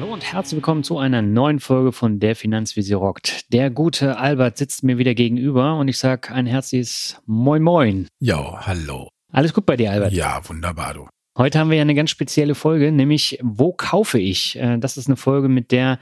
Hallo 0.00 0.12
und 0.12 0.32
herzlich 0.32 0.54
willkommen 0.54 0.84
zu 0.84 0.96
einer 0.98 1.22
neuen 1.22 1.58
Folge 1.58 1.90
von 1.90 2.20
Der 2.20 2.36
Finanzvisier 2.36 2.98
rockt. 2.98 3.52
Der 3.52 3.68
gute 3.68 4.16
Albert 4.16 4.56
sitzt 4.56 4.84
mir 4.84 4.96
wieder 4.96 5.12
gegenüber 5.12 5.76
und 5.76 5.88
ich 5.88 5.98
sage 5.98 6.32
ein 6.32 6.46
herzliches 6.46 7.20
Moin 7.26 7.64
Moin. 7.64 8.06
Jo, 8.20 8.60
hallo. 8.60 9.08
Alles 9.32 9.52
gut 9.52 9.66
bei 9.66 9.76
dir, 9.76 9.90
Albert? 9.90 10.12
Ja, 10.12 10.40
wunderbar, 10.48 10.94
du. 10.94 11.08
Heute 11.36 11.58
haben 11.58 11.70
wir 11.70 11.78
ja 11.78 11.82
eine 11.82 11.96
ganz 11.96 12.10
spezielle 12.10 12.54
Folge, 12.54 12.92
nämlich 12.92 13.40
Wo 13.42 13.72
kaufe 13.72 14.20
ich? 14.20 14.54
Äh, 14.54 14.78
das 14.78 14.98
ist 14.98 15.08
eine 15.08 15.16
Folge, 15.16 15.48
mit 15.48 15.72
der 15.72 15.98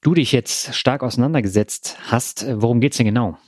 du 0.00 0.14
dich 0.14 0.32
jetzt 0.32 0.74
stark 0.74 1.04
auseinandergesetzt 1.04 1.98
hast. 2.02 2.42
Äh, 2.42 2.60
worum 2.60 2.80
geht's 2.80 2.96
denn 2.96 3.06
genau? 3.06 3.38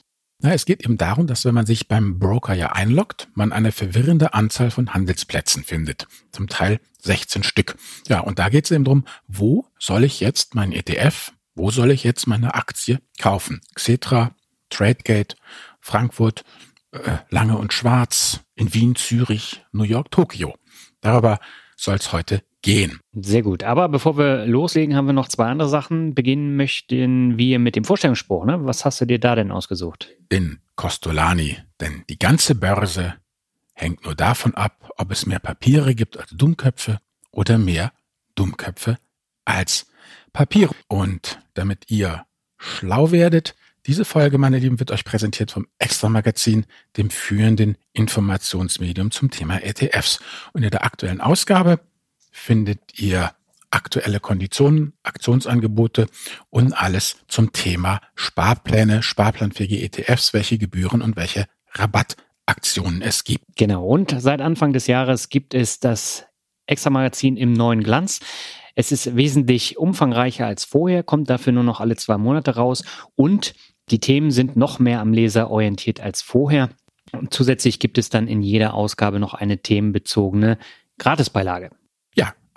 Na, 0.40 0.52
es 0.52 0.66
geht 0.66 0.84
eben 0.84 0.96
darum, 0.96 1.26
dass 1.26 1.44
wenn 1.44 1.54
man 1.54 1.66
sich 1.66 1.88
beim 1.88 2.20
Broker 2.20 2.54
ja 2.54 2.70
einloggt, 2.70 3.28
man 3.34 3.52
eine 3.52 3.72
verwirrende 3.72 4.34
Anzahl 4.34 4.70
von 4.70 4.94
Handelsplätzen 4.94 5.64
findet. 5.64 6.06
Zum 6.30 6.46
Teil 6.46 6.78
16 7.02 7.42
Stück. 7.42 7.76
Ja, 8.06 8.20
und 8.20 8.38
da 8.38 8.48
geht 8.48 8.64
es 8.64 8.70
eben 8.70 8.84
darum, 8.84 9.04
wo 9.26 9.66
soll 9.80 10.04
ich 10.04 10.20
jetzt 10.20 10.54
mein 10.54 10.70
ETF, 10.70 11.32
wo 11.56 11.72
soll 11.72 11.90
ich 11.90 12.04
jetzt 12.04 12.28
meine 12.28 12.54
Aktie 12.54 13.00
kaufen? 13.18 13.60
Xetra, 13.74 14.36
Tradegate, 14.70 15.34
Frankfurt, 15.80 16.44
äh, 16.92 17.18
Lange 17.30 17.58
und 17.58 17.72
Schwarz, 17.72 18.40
in 18.54 18.72
Wien, 18.72 18.94
Zürich, 18.94 19.64
New 19.72 19.82
York, 19.82 20.12
Tokio. 20.12 20.54
Darüber 21.00 21.40
soll 21.76 21.96
es 21.96 22.12
heute 22.12 22.44
gehen. 22.68 23.00
Sehr 23.14 23.40
gut. 23.40 23.62
Aber 23.62 23.88
bevor 23.88 24.18
wir 24.18 24.44
loslegen, 24.44 24.94
haben 24.94 25.06
wir 25.06 25.14
noch 25.14 25.28
zwei 25.28 25.46
andere 25.46 25.70
Sachen. 25.70 26.14
Beginnen 26.14 26.54
möchten 26.54 27.38
wir 27.38 27.58
mit 27.58 27.76
dem 27.76 27.84
Vorstellungsspruch. 27.84 28.44
Ne? 28.44 28.58
Was 28.66 28.84
hast 28.84 29.00
du 29.00 29.06
dir 29.06 29.18
da 29.18 29.34
denn 29.34 29.50
ausgesucht? 29.50 30.10
In 30.28 30.58
Costolani. 30.76 31.56
Denn 31.80 32.04
die 32.10 32.18
ganze 32.18 32.54
Börse 32.54 33.14
hängt 33.72 34.04
nur 34.04 34.14
davon 34.14 34.54
ab, 34.54 34.90
ob 34.98 35.10
es 35.10 35.24
mehr 35.24 35.38
Papiere 35.38 35.94
gibt 35.94 36.18
als 36.18 36.28
Dummköpfe 36.32 36.98
oder 37.30 37.56
mehr 37.56 37.90
Dummköpfe 38.34 38.98
als 39.46 39.86
Papier. 40.34 40.68
Und 40.88 41.40
damit 41.54 41.90
ihr 41.90 42.26
schlau 42.58 43.12
werdet, 43.12 43.54
diese 43.86 44.04
Folge, 44.04 44.36
meine 44.36 44.58
Lieben, 44.58 44.78
wird 44.78 44.90
euch 44.90 45.06
präsentiert 45.06 45.52
vom 45.52 45.68
Extra 45.78 46.10
Magazin, 46.10 46.66
dem 46.98 47.08
führenden 47.08 47.78
Informationsmedium 47.94 49.10
zum 49.10 49.30
Thema 49.30 49.62
ETFs. 49.62 50.20
Und 50.52 50.64
in 50.64 50.70
der 50.70 50.84
aktuellen 50.84 51.22
Ausgabe 51.22 51.80
findet 52.38 52.80
ihr 52.98 53.32
aktuelle 53.70 54.20
Konditionen, 54.20 54.94
Aktionsangebote 55.02 56.06
und 56.50 56.72
alles 56.72 57.16
zum 57.28 57.52
Thema 57.52 58.00
Sparpläne, 58.14 59.02
sparplanfähige 59.02 59.82
ETFs, 59.82 60.32
welche 60.32 60.58
Gebühren 60.58 61.02
und 61.02 61.16
welche 61.16 61.46
Rabattaktionen 61.72 63.02
es 63.02 63.24
gibt. 63.24 63.44
Genau. 63.56 63.86
Und 63.86 64.14
seit 64.18 64.40
Anfang 64.40 64.72
des 64.72 64.86
Jahres 64.86 65.28
gibt 65.28 65.54
es 65.54 65.80
das 65.80 66.24
Extra 66.66 66.90
Magazin 66.90 67.36
im 67.36 67.52
neuen 67.52 67.82
Glanz. 67.82 68.20
Es 68.74 68.92
ist 68.92 69.16
wesentlich 69.16 69.76
umfangreicher 69.76 70.46
als 70.46 70.64
vorher, 70.64 71.02
kommt 71.02 71.28
dafür 71.28 71.52
nur 71.52 71.64
noch 71.64 71.80
alle 71.80 71.96
zwei 71.96 72.16
Monate 72.16 72.54
raus 72.54 72.84
und 73.16 73.54
die 73.90 74.00
Themen 74.00 74.30
sind 74.30 74.56
noch 74.56 74.78
mehr 74.78 75.00
am 75.00 75.12
Leser 75.12 75.50
orientiert 75.50 76.00
als 76.00 76.22
vorher. 76.22 76.70
Und 77.12 77.32
zusätzlich 77.32 77.78
gibt 77.80 77.96
es 77.96 78.10
dann 78.10 78.28
in 78.28 78.42
jeder 78.42 78.74
Ausgabe 78.74 79.18
noch 79.18 79.34
eine 79.34 79.58
themenbezogene 79.58 80.58
Gratisbeilage. 80.98 81.70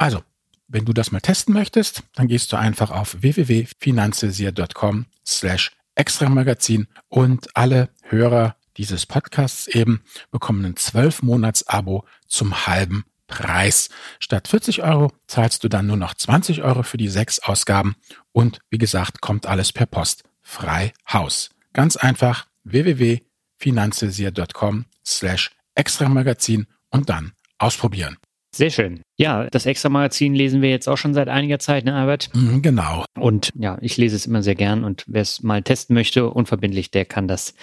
Also, 0.01 0.23
wenn 0.67 0.83
du 0.83 0.91
das 0.93 1.11
mal 1.11 1.19
testen 1.19 1.53
möchtest, 1.53 2.01
dann 2.15 2.27
gehst 2.27 2.51
du 2.51 2.57
einfach 2.57 2.89
auf 2.89 3.21
www.finanzvisier.com 3.21 5.05
slash 5.23 5.73
extramagazin 5.93 6.87
und 7.07 7.55
alle 7.55 7.89
Hörer 8.09 8.55
dieses 8.77 9.05
Podcasts 9.05 9.67
eben 9.67 10.01
bekommen 10.31 10.65
ein 10.65 10.75
12 10.75 11.21
Monats 11.21 11.67
Abo 11.67 12.03
zum 12.25 12.65
halben 12.65 13.05
Preis. 13.27 13.89
Statt 14.17 14.47
40 14.47 14.81
Euro 14.81 15.11
zahlst 15.27 15.63
du 15.63 15.67
dann 15.67 15.85
nur 15.85 15.97
noch 15.97 16.15
20 16.15 16.63
Euro 16.63 16.81
für 16.81 16.97
die 16.97 17.09
sechs 17.09 17.37
Ausgaben 17.37 17.95
und 18.31 18.57
wie 18.71 18.79
gesagt, 18.79 19.21
kommt 19.21 19.45
alles 19.45 19.71
per 19.71 19.85
Post 19.85 20.23
frei 20.41 20.93
Haus. 21.13 21.51
Ganz 21.73 21.95
einfach 21.95 22.47
www.finanzvisier.com 22.63 24.85
slash 25.05 25.51
extramagazin 25.75 26.65
und 26.89 27.09
dann 27.09 27.33
ausprobieren. 27.59 28.17
Sehr 28.53 28.69
schön. 28.69 29.01
Ja, 29.17 29.47
das 29.49 29.65
Extra-Magazin 29.65 30.35
lesen 30.35 30.61
wir 30.61 30.69
jetzt 30.69 30.89
auch 30.89 30.97
schon 30.97 31.13
seit 31.13 31.29
einiger 31.29 31.59
Zeit, 31.59 31.85
ne, 31.85 31.95
Albert? 31.95 32.29
Mhm, 32.33 32.61
genau. 32.61 33.05
Und 33.17 33.51
ja, 33.55 33.77
ich 33.81 33.95
lese 33.97 34.17
es 34.17 34.25
immer 34.25 34.43
sehr 34.43 34.55
gern 34.55 34.83
und 34.83 35.05
wer 35.07 35.21
es 35.21 35.41
mal 35.41 35.61
testen 35.61 35.93
möchte, 35.93 36.29
unverbindlich, 36.29 36.91
der 36.91 37.05
kann 37.05 37.29
das 37.29 37.53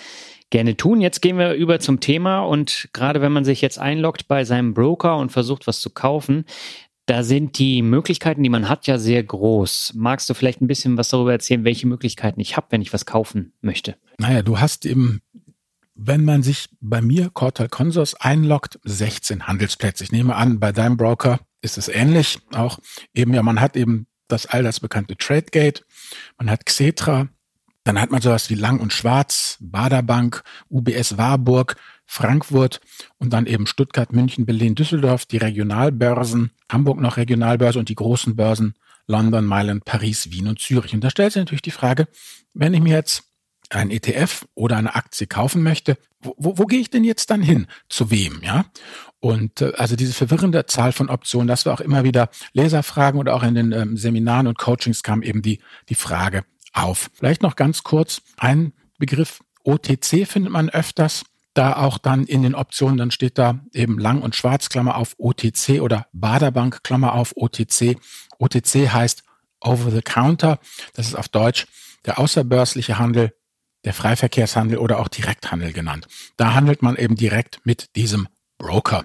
gerne 0.51 0.77
tun. 0.77 1.03
Jetzt 1.03 1.21
gehen 1.21 1.37
wir 1.37 1.53
über 1.53 1.79
zum 1.79 2.01
Thema 2.01 2.41
und 2.41 2.89
gerade 2.95 3.21
wenn 3.21 3.33
man 3.33 3.45
sich 3.45 3.61
jetzt 3.61 3.79
einloggt 3.79 4.29
bei 4.29 4.45
seinem 4.45 4.73
Broker 4.73 5.19
und 5.19 5.31
versucht, 5.31 5.67
was 5.67 5.81
zu 5.81 5.91
kaufen, 5.91 6.47
da 7.05 7.23
sind 7.23 7.59
die 7.59 7.83
Möglichkeiten, 7.83 8.43
die 8.43 8.51
man 8.51 8.69
hat, 8.69 8.87
ja 8.87 8.99
sehr 8.99 9.23
groß. 9.23 9.93
Magst 9.95 10.29
du 10.29 10.35
vielleicht 10.35 10.61
ein 10.61 10.67
bisschen 10.67 10.97
was 10.97 11.09
darüber 11.09 11.33
erzählen, 11.33 11.65
welche 11.65 11.87
Möglichkeiten 11.87 12.41
ich 12.41 12.57
habe, 12.57 12.67
wenn 12.71 12.83
ich 12.83 12.93
was 12.93 13.07
kaufen 13.07 13.53
möchte? 13.61 13.97
Naja, 14.19 14.43
du 14.43 14.61
hast 14.61 14.85
eben, 14.85 15.21
wenn 15.99 16.25
man 16.25 16.43
sich 16.43 16.69
bei 16.81 17.03
mir, 17.03 17.29
Cortal 17.31 17.69
Consors, 17.69 18.15
einloggt, 18.15 18.79
16 18.85 19.49
Handelsplätze. 19.49 20.05
Ich 20.05 20.13
nehme 20.13 20.37
an, 20.37 20.61
bei 20.61 20.71
deinem 20.71 20.97
Broker 20.97 21.41
ist 21.61 21.77
es 21.77 21.89
ähnlich. 21.89 22.39
Auch 22.55 22.79
eben, 23.13 23.35
ja, 23.35 23.43
man 23.43 23.61
hat 23.61 23.77
eben 23.77 24.07
das 24.29 24.47
all 24.47 24.63
das 24.63 24.79
bekannte 24.79 25.17
Tradegate, 25.17 25.83
man 26.39 26.51
hat 26.51 26.67
Xetra, 26.67 27.29
dann 27.83 28.01
hat 28.01 28.11
man 28.11 28.21
sowas 28.21 28.49
wie 28.51 28.55
Lang 28.55 28.79
und 28.79 28.93
Schwarz, 28.93 29.57
Baderbank, 29.61 30.43
UBS 30.71 31.17
Warburg, 31.17 31.77
Frankfurt 32.07 32.81
und 33.19 33.33
dann 33.33 33.47
eben 33.47 33.67
Stuttgart, 33.67 34.13
München, 34.13 34.47
Berlin, 34.47 34.75
Düsseldorf, 34.75 35.27
die 35.27 35.39
Regionalbörsen, 35.39 36.53
Hamburg 36.71 37.01
noch 37.01 37.17
Regionalbörse 37.17 37.79
und 37.79 37.89
die 37.89 37.95
großen 37.95 38.37
Börsen 38.37 38.75
London, 39.07 39.47
Mailand, 39.47 39.85
Paris, 39.85 40.31
Wien 40.31 40.49
und 40.49 40.61
Zürich. 40.61 40.95
Und 40.95 41.03
da 41.03 41.11
stellt 41.11 41.33
sich 41.33 41.41
natürlich 41.41 41.63
die 41.63 41.71
Frage, 41.71 42.07
wenn 42.53 42.75
ich 42.75 42.81
mir 42.81 42.95
jetzt 42.95 43.25
ein 43.71 43.91
ETF 43.91 44.47
oder 44.55 44.77
eine 44.77 44.95
Aktie 44.95 45.27
kaufen 45.27 45.63
möchte, 45.63 45.99
wo, 46.21 46.35
wo, 46.39 46.59
wo 46.59 46.67
gehe 46.67 46.81
ich 46.81 46.91
denn 46.91 47.05
jetzt 47.05 47.31
dann 47.31 47.43
hin? 47.43 47.67
Zu 47.89 48.11
wem? 48.11 48.41
Ja. 48.43 48.67
Und 49.21 49.61
äh, 49.61 49.73
also 49.77 49.97
diese 49.97 50.13
verwirrende 50.13 50.67
Zahl 50.67 50.93
von 50.93 51.09
Optionen, 51.09 51.49
das 51.49 51.67
war 51.67 51.75
auch 51.75 51.81
immer 51.81 52.05
wieder 52.05 52.31
Leserfragen 52.53 53.21
oder 53.21 53.35
auch 53.35 53.43
in 53.43 53.55
den 53.55 53.73
ähm, 53.73 53.97
Seminaren 53.97 54.47
und 54.47 54.59
Coachings 54.59 55.03
kam 55.03 55.23
eben 55.23 55.43
die, 55.43 55.61
die 55.89 55.95
Frage 55.95 56.45
auf. 56.73 57.11
Vielleicht 57.15 57.43
noch 57.43 57.57
ganz 57.57 57.83
kurz 57.83 58.23
ein 58.37 58.73
Begriff 58.99 59.41
OTC 59.65 60.27
findet 60.27 60.53
man 60.53 60.71
öfters 60.71 61.25
da 61.55 61.77
auch 61.77 61.99
dann 61.99 62.25
in 62.25 62.43
den 62.43 62.55
Optionen, 62.55 62.97
dann 62.97 63.11
steht 63.11 63.37
da 63.37 63.61
eben 63.73 63.99
lang 63.99 64.23
und 64.23 64.37
schwarz, 64.37 64.69
Klammer 64.69 64.97
auf 64.97 65.17
OTC 65.19 65.81
oder 65.81 66.07
Baderbank, 66.13 66.85
Klammer 66.85 67.15
auf 67.15 67.33
OTC. 67.37 67.97
OTC 68.39 68.89
heißt 68.93 69.25
Over 69.61 69.91
the 69.91 70.03
Counter. 70.03 70.61
Das 70.95 71.09
ist 71.09 71.17
auf 71.17 71.29
Deutsch 71.29 71.67
der 72.07 72.21
außerbörsliche 72.21 72.99
Handel, 72.99 73.35
der 73.85 73.95
Freiverkehrshandel 73.95 74.79
oder 74.79 74.99
auch 74.99 75.09
Direkthandel 75.09 75.73
genannt. 75.73 76.07
Da 76.37 76.55
handelt 76.55 76.83
man 76.83 76.97
eben 76.97 77.17
direkt 77.17 77.61
mit 77.65 77.95
diesem 77.97 78.29
Broker. 78.59 79.03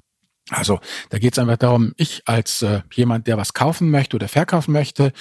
Also 0.49 0.79
da 1.09 1.19
geht 1.19 1.33
es 1.33 1.39
einfach 1.39 1.57
darum, 1.57 1.93
ich 1.97 2.23
als 2.25 2.61
äh, 2.61 2.81
jemand, 2.93 3.27
der 3.27 3.37
was 3.37 3.53
kaufen 3.53 3.91
möchte 3.91 4.15
oder 4.15 4.27
verkaufen 4.27 4.73
möchte, 4.73 5.13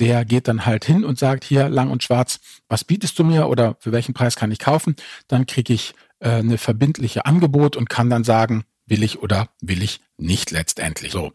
der 0.00 0.24
geht 0.24 0.48
dann 0.48 0.66
halt 0.66 0.84
hin 0.84 1.04
und 1.04 1.18
sagt, 1.18 1.44
hier 1.44 1.68
lang 1.68 1.90
und 1.90 2.02
schwarz, 2.02 2.40
was 2.68 2.84
bietest 2.84 3.18
du 3.18 3.24
mir 3.24 3.48
oder 3.48 3.76
für 3.78 3.92
welchen 3.92 4.14
Preis 4.14 4.36
kann 4.36 4.50
ich 4.50 4.58
kaufen? 4.58 4.96
Dann 5.28 5.46
kriege 5.46 5.72
ich 5.72 5.94
äh, 6.18 6.30
eine 6.30 6.58
verbindliche 6.58 7.26
Angebot 7.26 7.76
und 7.76 7.88
kann 7.88 8.10
dann 8.10 8.24
sagen, 8.24 8.64
will 8.86 9.02
ich 9.02 9.20
oder 9.22 9.48
will 9.60 9.82
ich 9.82 10.00
nicht 10.16 10.50
letztendlich. 10.50 11.12
So. 11.12 11.32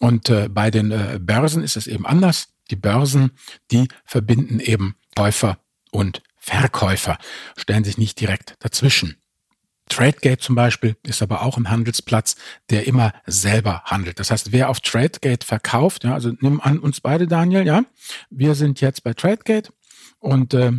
Und 0.00 0.30
äh, 0.30 0.48
bei 0.48 0.70
den 0.70 0.90
äh, 0.90 1.18
Börsen 1.20 1.62
ist 1.62 1.76
es 1.76 1.86
eben 1.86 2.06
anders. 2.06 2.48
Die 2.70 2.76
Börsen, 2.76 3.32
die 3.70 3.88
verbinden 4.04 4.60
eben 4.60 4.94
Käufer 5.14 5.58
und 5.90 6.22
Verkäufer, 6.48 7.18
stellen 7.56 7.84
sich 7.84 7.98
nicht 7.98 8.18
direkt 8.20 8.54
dazwischen. 8.60 9.16
Tradegate 9.90 10.38
zum 10.38 10.54
Beispiel 10.54 10.96
ist 11.02 11.22
aber 11.22 11.42
auch 11.42 11.56
ein 11.56 11.70
Handelsplatz, 11.70 12.36
der 12.70 12.86
immer 12.86 13.12
selber 13.26 13.82
handelt. 13.84 14.18
Das 14.18 14.30
heißt, 14.30 14.52
wer 14.52 14.70
auf 14.70 14.80
Tradegate 14.80 15.46
verkauft, 15.46 16.04
ja, 16.04 16.14
also 16.14 16.32
nimm 16.40 16.60
an 16.60 16.78
uns 16.78 17.00
beide, 17.00 17.26
Daniel, 17.26 17.66
ja, 17.66 17.84
wir 18.30 18.54
sind 18.54 18.80
jetzt 18.80 19.02
bei 19.04 19.12
Tradegate 19.12 19.72
und 20.18 20.54
äh, 20.54 20.72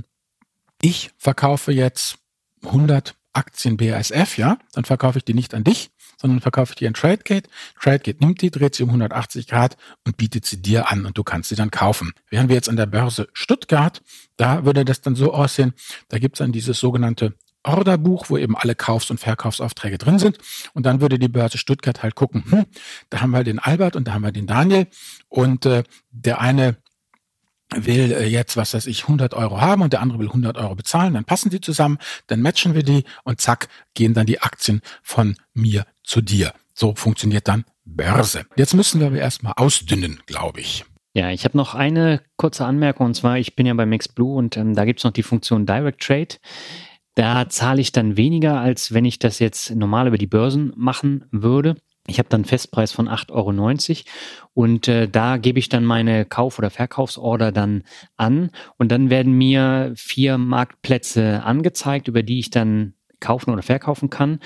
ich 0.81 1.11
verkaufe 1.17 1.71
jetzt 1.71 2.17
100 2.63 3.15
Aktien 3.33 3.77
BASF, 3.77 4.37
ja, 4.37 4.57
dann 4.73 4.85
verkaufe 4.85 5.19
ich 5.19 5.25
die 5.25 5.33
nicht 5.35 5.53
an 5.53 5.63
dich, 5.63 5.91
sondern 6.19 6.41
verkaufe 6.41 6.73
ich 6.73 6.75
die 6.75 6.87
an 6.87 6.93
Tradegate. 6.93 7.49
Tradegate 7.81 8.19
nimmt 8.19 8.41
die, 8.41 8.51
dreht 8.51 8.75
sie 8.75 8.83
um 8.83 8.89
180 8.89 9.47
Grad 9.47 9.77
und 10.05 10.17
bietet 10.17 10.45
sie 10.45 10.61
dir 10.61 10.91
an 10.91 11.05
und 11.05 11.17
du 11.17 11.23
kannst 11.23 11.49
sie 11.49 11.55
dann 11.55 11.71
kaufen. 11.71 12.11
Während 12.29 12.49
wir 12.49 12.55
jetzt 12.55 12.69
an 12.69 12.75
der 12.75 12.85
Börse 12.85 13.27
Stuttgart, 13.33 14.01
da 14.37 14.65
würde 14.65 14.85
das 14.85 15.01
dann 15.01 15.15
so 15.15 15.33
aussehen, 15.33 15.73
da 16.09 16.19
gibt 16.19 16.35
es 16.35 16.39
dann 16.39 16.51
dieses 16.51 16.79
sogenannte 16.79 17.33
Orderbuch, 17.63 18.29
wo 18.29 18.37
eben 18.37 18.55
alle 18.55 18.75
Kaufs- 18.75 19.11
und 19.11 19.19
Verkaufsaufträge 19.19 19.97
drin 19.97 20.19
sind. 20.19 20.37
Und 20.73 20.85
dann 20.85 21.01
würde 21.01 21.19
die 21.19 21.27
Börse 21.27 21.57
Stuttgart 21.57 22.03
halt 22.03 22.15
gucken, 22.15 22.43
hm, 22.49 22.65
da 23.09 23.21
haben 23.21 23.31
wir 23.31 23.43
den 23.43 23.59
Albert 23.59 23.95
und 23.95 24.07
da 24.07 24.13
haben 24.13 24.23
wir 24.23 24.31
den 24.31 24.47
Daniel. 24.47 24.87
Und 25.27 25.65
äh, 25.65 25.83
der 26.11 26.39
eine 26.39 26.77
will 27.75 28.11
äh, 28.11 28.25
jetzt, 28.25 28.57
was 28.57 28.73
weiß 28.73 28.87
ich, 28.87 29.03
100 29.03 29.33
Euro 29.33 29.61
haben 29.61 29.81
und 29.81 29.93
der 29.93 30.01
andere 30.01 30.19
will 30.19 30.27
100 30.27 30.57
Euro 30.57 30.75
bezahlen, 30.75 31.13
dann 31.13 31.25
passen 31.25 31.49
die 31.49 31.61
zusammen, 31.61 31.99
dann 32.27 32.41
matchen 32.41 32.73
wir 32.73 32.83
die 32.83 33.03
und 33.23 33.41
zack, 33.41 33.67
gehen 33.93 34.13
dann 34.13 34.25
die 34.25 34.41
Aktien 34.41 34.81
von 35.03 35.35
mir 35.53 35.85
zu 36.09 36.21
dir. 36.21 36.53
So 36.73 36.95
funktioniert 36.95 37.47
dann 37.47 37.65
Börse. 37.85 38.45
Jetzt 38.55 38.73
müssen 38.73 38.99
wir 38.99 39.07
aber 39.07 39.17
erstmal 39.17 39.53
ausdünnen, 39.55 40.19
glaube 40.25 40.59
ich. 40.61 40.85
Ja, 41.13 41.31
ich 41.31 41.43
habe 41.43 41.57
noch 41.57 41.75
eine 41.75 42.21
kurze 42.35 42.65
Anmerkung 42.65 43.07
und 43.07 43.13
zwar, 43.15 43.37
ich 43.37 43.55
bin 43.55 43.65
ja 43.65 43.73
bei 43.73 43.85
MaxBlue 43.85 44.35
und 44.35 44.57
ähm, 44.57 44.75
da 44.75 44.85
gibt 44.85 44.99
es 44.99 45.03
noch 45.03 45.11
die 45.11 45.23
Funktion 45.23 45.65
Direct 45.65 46.01
Trade. 46.01 46.35
Da 47.15 47.49
zahle 47.49 47.81
ich 47.81 47.91
dann 47.91 48.17
weniger, 48.17 48.59
als 48.59 48.93
wenn 48.93 49.05
ich 49.05 49.19
das 49.19 49.39
jetzt 49.39 49.75
normal 49.75 50.07
über 50.07 50.17
die 50.17 50.27
Börsen 50.27 50.71
machen 50.75 51.25
würde. 51.31 51.75
Ich 52.07 52.17
habe 52.17 52.29
dann 52.29 52.39
einen 52.39 52.45
Festpreis 52.45 52.91
von 52.91 53.07
8,90 53.07 53.31
Euro 53.31 54.11
und 54.53 54.87
äh, 54.87 55.07
da 55.07 55.37
gebe 55.37 55.59
ich 55.59 55.69
dann 55.69 55.85
meine 55.85 56.25
Kauf- 56.25 56.57
oder 56.57 56.69
Verkaufsorder 56.69 57.51
dann 57.51 57.83
an 58.15 58.51
und 58.77 58.91
dann 58.91 59.09
werden 59.09 59.33
mir 59.33 59.93
vier 59.95 60.37
Marktplätze 60.37 61.43
angezeigt, 61.43 62.07
über 62.07 62.23
die 62.23 62.39
ich 62.39 62.49
dann 62.49 62.93
kaufen 63.19 63.51
oder 63.51 63.61
verkaufen 63.61 64.09
kann 64.09 64.39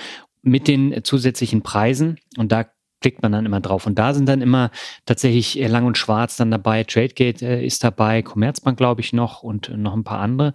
mit 0.44 0.68
den 0.68 1.02
zusätzlichen 1.04 1.62
Preisen 1.62 2.18
und 2.36 2.52
da 2.52 2.66
klickt 3.00 3.22
man 3.22 3.32
dann 3.32 3.44
immer 3.44 3.60
drauf. 3.60 3.86
Und 3.86 3.98
da 3.98 4.14
sind 4.14 4.26
dann 4.26 4.40
immer 4.40 4.70
tatsächlich 5.04 5.56
Lang 5.68 5.84
und 5.84 5.98
Schwarz 5.98 6.38
dann 6.38 6.50
dabei, 6.50 6.84
Tradegate 6.84 7.44
äh, 7.44 7.66
ist 7.66 7.84
dabei, 7.84 8.22
Commerzbank 8.22 8.78
glaube 8.78 9.02
ich 9.02 9.12
noch 9.12 9.42
und 9.42 9.68
noch 9.76 9.92
ein 9.92 10.04
paar 10.04 10.20
andere. 10.20 10.54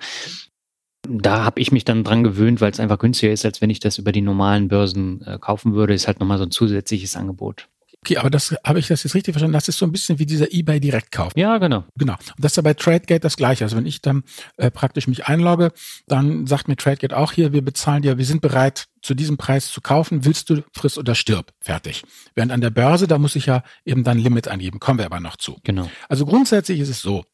Da 1.08 1.46
habe 1.46 1.62
ich 1.62 1.72
mich 1.72 1.86
dann 1.86 2.04
dran 2.04 2.24
gewöhnt, 2.24 2.60
weil 2.60 2.72
es 2.72 2.80
einfach 2.80 2.98
günstiger 2.98 3.32
ist, 3.32 3.46
als 3.46 3.62
wenn 3.62 3.70
ich 3.70 3.80
das 3.80 4.00
über 4.00 4.12
die 4.12 4.22
normalen 4.22 4.68
Börsen 4.68 5.22
äh, 5.22 5.38
kaufen 5.40 5.76
würde. 5.76 5.94
Ist 5.94 6.08
halt 6.08 6.20
nochmal 6.20 6.40
so 6.40 6.44
ein 6.44 6.52
zusätzliches 6.52 7.16
Angebot. 7.16 7.69
Okay, 8.02 8.18
aber 8.18 8.30
das 8.30 8.56
habe 8.66 8.80
ich 8.80 8.88
das 8.88 9.04
jetzt 9.04 9.14
richtig 9.14 9.34
verstanden. 9.34 9.54
Das 9.54 9.68
ist 9.68 9.78
so 9.78 9.86
ein 9.86 9.92
bisschen 9.92 10.20
wie 10.20 10.26
dieser 10.26 10.54
eBay 10.54 10.80
Direktkauf. 10.80 11.34
Ja, 11.36 11.58
genau. 11.58 11.84
Genau. 11.98 12.14
Und 12.14 12.44
das 12.44 12.54
ist 12.54 12.56
ja 12.56 12.62
bei 12.64 12.74
TradeGate 12.74 13.20
das 13.20 13.36
gleiche. 13.36 13.66
Also 13.66 13.76
wenn 13.76 13.86
ich 13.86 14.02
dann 14.02 14.24
äh, 14.56 14.72
praktisch 14.72 15.08
mich 15.08 15.28
einlogge, 15.28 15.74
dann 16.08 16.48
sagt 16.48 16.70
mir 16.70 16.78
TradeGate 16.78 17.16
auch 17.16 17.34
hier, 17.34 17.52
wir 17.52 17.62
bezahlen 17.62 18.02
dir, 18.02 18.18
wir 18.18 18.26
sind 18.26 18.42
bereit, 18.42 18.86
zu 19.02 19.16
diesem 19.16 19.36
Preis 19.36 19.70
zu 19.70 19.82
kaufen. 19.82 20.24
Willst 20.24 20.50
du, 20.50 20.64
friss 20.74 20.98
oder 20.98 21.14
stirb. 21.14 21.52
Fertig. 21.60 22.04
Während 22.36 22.54
an 22.54 22.62
der 22.62 22.70
Börse, 22.70 23.06
da 23.06 23.18
muss 23.18 23.36
ich 23.36 23.48
ja 23.48 23.64
eben 23.84 24.06
dann 24.06 24.18
Limit 24.18 24.48
angeben. 24.48 24.80
Kommen 24.80 25.00
wir 25.00 25.06
aber 25.06 25.20
noch 25.20 25.36
zu. 25.36 25.60
Genau. 25.64 25.90
Also 26.08 26.26
grundsätzlich 26.26 26.80
ist 26.80 26.90
es 26.90 27.02
so, 27.02 27.26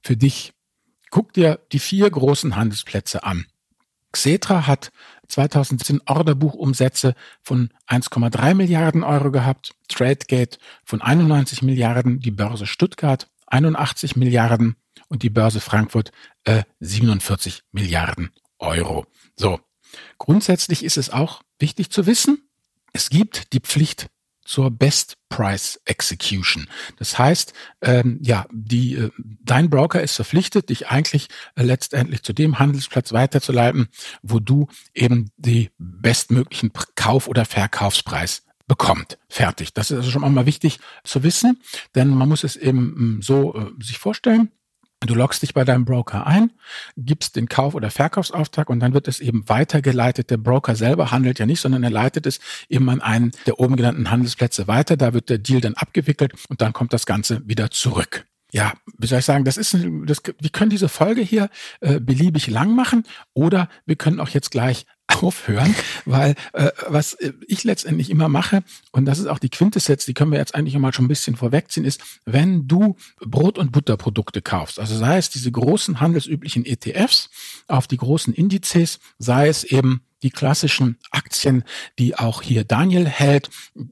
für 0.00 0.16
dich, 0.16 0.52
guck 1.10 1.32
dir 1.32 1.60
die 1.72 1.80
vier 1.80 2.08
großen 2.08 2.54
Handelsplätze 2.54 3.24
an. 3.24 3.46
Xetra 4.12 4.68
hat 4.68 4.92
2017 5.28 6.02
Orderbuchumsätze 6.06 7.14
von 7.42 7.70
1,3 7.88 8.54
Milliarden 8.54 9.02
Euro 9.02 9.30
gehabt, 9.30 9.74
Tradegate 9.88 10.58
von 10.84 11.02
91 11.02 11.62
Milliarden, 11.62 12.20
die 12.20 12.30
Börse 12.30 12.66
Stuttgart 12.66 13.28
81 13.46 14.16
Milliarden 14.16 14.76
und 15.08 15.22
die 15.22 15.30
Börse 15.30 15.60
Frankfurt 15.60 16.12
äh, 16.44 16.64
47 16.80 17.62
Milliarden 17.72 18.30
Euro. 18.58 19.06
So, 19.36 19.60
grundsätzlich 20.18 20.84
ist 20.84 20.96
es 20.96 21.10
auch 21.10 21.42
wichtig 21.58 21.90
zu 21.90 22.06
wissen, 22.06 22.48
es 22.92 23.10
gibt 23.10 23.52
die 23.52 23.60
Pflicht 23.60 24.08
zur 24.44 24.70
Best 24.70 25.16
Price 25.28 25.80
Execution. 25.84 26.68
Das 26.98 27.18
heißt, 27.18 27.52
ähm, 27.82 28.18
ja, 28.22 28.46
die, 28.52 28.94
äh, 28.94 29.10
dein 29.18 29.70
Broker 29.70 30.02
ist 30.02 30.14
verpflichtet, 30.14 30.68
dich 30.68 30.88
eigentlich 30.88 31.28
äh, 31.56 31.62
letztendlich 31.62 32.22
zu 32.22 32.32
dem 32.32 32.58
Handelsplatz 32.58 33.12
weiterzuleiten, 33.12 33.88
wo 34.22 34.38
du 34.38 34.68
eben 34.94 35.30
die 35.36 35.70
bestmöglichen 35.78 36.72
Kauf- 36.94 37.28
oder 37.28 37.44
Verkaufspreis 37.44 38.44
bekommt. 38.66 39.18
Fertig. 39.28 39.74
Das 39.74 39.90
ist 39.90 39.98
also 39.98 40.10
schon 40.10 40.32
mal 40.32 40.46
wichtig 40.46 40.78
zu 41.04 41.22
wissen, 41.22 41.60
denn 41.94 42.08
man 42.08 42.28
muss 42.28 42.44
es 42.44 42.56
eben 42.56 43.16
mm, 43.16 43.22
so 43.22 43.54
äh, 43.54 43.70
sich 43.82 43.98
vorstellen. 43.98 44.50
Du 45.06 45.14
loggst 45.14 45.42
dich 45.42 45.54
bei 45.54 45.64
deinem 45.64 45.84
Broker 45.84 46.26
ein, 46.26 46.52
gibst 46.96 47.36
den 47.36 47.48
Kauf- 47.48 47.74
oder 47.74 47.90
Verkaufsauftrag 47.90 48.70
und 48.70 48.80
dann 48.80 48.94
wird 48.94 49.08
es 49.08 49.20
eben 49.20 49.48
weitergeleitet. 49.48 50.30
Der 50.30 50.36
Broker 50.36 50.74
selber 50.76 51.10
handelt 51.10 51.38
ja 51.38 51.46
nicht, 51.46 51.60
sondern 51.60 51.82
er 51.82 51.90
leitet 51.90 52.26
es 52.26 52.40
eben 52.68 52.88
an 52.88 53.00
einen 53.00 53.32
der 53.46 53.60
oben 53.60 53.76
genannten 53.76 54.10
Handelsplätze 54.10 54.66
weiter. 54.66 54.96
Da 54.96 55.12
wird 55.12 55.30
der 55.30 55.38
Deal 55.38 55.60
dann 55.60 55.74
abgewickelt 55.74 56.32
und 56.48 56.60
dann 56.60 56.72
kommt 56.72 56.92
das 56.92 57.06
Ganze 57.06 57.46
wieder 57.46 57.70
zurück 57.70 58.26
ja, 58.54 58.72
wie 58.98 59.08
soll 59.08 59.18
ich 59.18 59.24
sagen, 59.24 59.44
das 59.44 59.56
ist, 59.56 59.76
das, 60.06 60.22
wir 60.38 60.50
können 60.50 60.70
diese 60.70 60.88
Folge 60.88 61.22
hier 61.22 61.50
äh, 61.80 61.98
beliebig 61.98 62.46
lang 62.46 62.76
machen 62.76 63.02
oder 63.32 63.68
wir 63.84 63.96
können 63.96 64.20
auch 64.20 64.28
jetzt 64.28 64.52
gleich 64.52 64.86
aufhören, 65.08 65.74
weil 66.04 66.34
äh, 66.52 66.70
was 66.88 67.16
ich 67.46 67.64
letztendlich 67.64 68.10
immer 68.10 68.28
mache, 68.28 68.62
und 68.92 69.04
das 69.04 69.18
ist 69.18 69.26
auch 69.26 69.38
die 69.38 69.50
Quintessenz, 69.50 70.04
die 70.06 70.14
können 70.14 70.32
wir 70.32 70.38
jetzt 70.38 70.54
eigentlich 70.54 70.76
mal 70.78 70.92
schon 70.92 71.04
ein 71.04 71.08
bisschen 71.08 71.36
vorwegziehen, 71.36 71.84
ist, 71.84 72.02
wenn 72.24 72.66
du 72.66 72.96
Brot- 73.20 73.58
und 73.58 73.72
Butterprodukte 73.72 74.42
kaufst, 74.42 74.78
also 74.78 74.96
sei 74.96 75.18
es 75.18 75.30
diese 75.30 75.52
großen 75.52 76.00
handelsüblichen 76.00 76.64
ETFs 76.64 77.30
auf 77.68 77.86
die 77.86 77.96
großen 77.96 78.32
Indizes, 78.34 78.98
sei 79.18 79.48
es 79.48 79.64
eben 79.64 80.02
die 80.22 80.30
klassischen 80.30 80.98
Aktien, 81.10 81.64
die 81.98 82.16
auch 82.16 82.40
hier 82.40 82.64
Daniel 82.64 83.06
hält, 83.06 83.50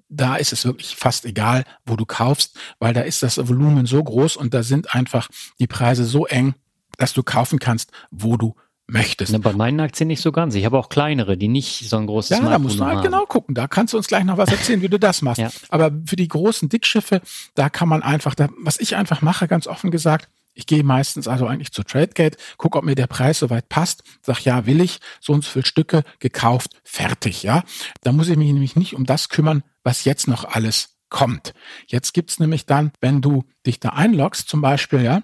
da 0.08 0.36
ist 0.36 0.52
es 0.52 0.64
wirklich 0.64 0.96
fast 0.96 1.26
egal, 1.26 1.64
wo 1.84 1.94
du 1.96 2.06
kaufst, 2.06 2.56
weil 2.78 2.94
da 2.94 3.02
ist 3.02 3.22
das 3.22 3.36
Volumen 3.36 3.84
so 3.84 4.02
groß 4.02 4.36
und 4.36 4.54
da 4.54 4.62
sind 4.62 4.94
einfach 4.94 5.28
die 5.58 5.66
Preise 5.66 6.06
so 6.06 6.26
eng, 6.26 6.54
dass 6.96 7.12
du 7.12 7.22
kaufen 7.22 7.58
kannst, 7.58 7.92
wo 8.10 8.38
du 8.38 8.54
möchtest. 8.86 9.32
Na, 9.32 9.38
bei 9.38 9.52
meinen 9.52 9.80
Aktien 9.80 10.08
nicht 10.08 10.20
so 10.20 10.32
ganz. 10.32 10.54
Ich 10.54 10.64
habe 10.64 10.78
auch 10.78 10.88
kleinere, 10.88 11.36
die 11.36 11.48
nicht 11.48 11.88
so 11.88 11.96
ein 11.96 12.06
großes 12.06 12.38
Ja, 12.38 12.48
da 12.48 12.58
musst 12.58 12.78
du 12.78 12.84
halt 12.84 12.98
haben. 12.98 13.04
genau 13.04 13.26
gucken. 13.26 13.54
Da 13.54 13.68
kannst 13.68 13.94
du 13.94 13.96
uns 13.96 14.06
gleich 14.06 14.24
noch 14.24 14.36
was 14.36 14.50
erzählen, 14.50 14.82
wie 14.82 14.88
du 14.88 14.98
das 14.98 15.22
machst. 15.22 15.40
Ja. 15.40 15.50
Aber 15.68 15.90
für 16.06 16.16
die 16.16 16.28
großen 16.28 16.68
Dickschiffe, 16.68 17.22
da 17.54 17.70
kann 17.70 17.88
man 17.88 18.02
einfach, 18.02 18.34
da, 18.34 18.48
was 18.58 18.80
ich 18.80 18.96
einfach 18.96 19.22
mache, 19.22 19.48
ganz 19.48 19.66
offen 19.66 19.90
gesagt, 19.90 20.28
ich 20.54 20.66
gehe 20.66 20.84
meistens 20.84 21.28
also 21.28 21.46
eigentlich 21.46 21.72
zu 21.72 21.82
TradeGate, 21.82 22.36
gucke, 22.58 22.76
ob 22.76 22.84
mir 22.84 22.94
der 22.94 23.06
Preis 23.06 23.38
soweit 23.38 23.70
passt, 23.70 24.02
sag 24.20 24.40
ja, 24.44 24.66
will 24.66 24.82
ich, 24.82 25.00
so 25.20 25.32
und 25.32 25.44
so 25.44 25.50
viele 25.50 25.64
Stücke 25.64 26.02
gekauft, 26.18 26.80
fertig, 26.84 27.42
ja. 27.42 27.64
Da 28.02 28.12
muss 28.12 28.28
ich 28.28 28.36
mich 28.36 28.52
nämlich 28.52 28.76
nicht 28.76 28.94
um 28.94 29.06
das 29.06 29.30
kümmern, 29.30 29.62
was 29.82 30.04
jetzt 30.04 30.28
noch 30.28 30.44
alles 30.44 30.98
kommt. 31.08 31.54
Jetzt 31.86 32.12
gibt's 32.12 32.38
nämlich 32.38 32.66
dann, 32.66 32.92
wenn 33.00 33.22
du 33.22 33.44
dich 33.66 33.80
da 33.80 33.90
einloggst, 33.90 34.48
zum 34.48 34.60
Beispiel, 34.60 35.02
ja, 35.02 35.22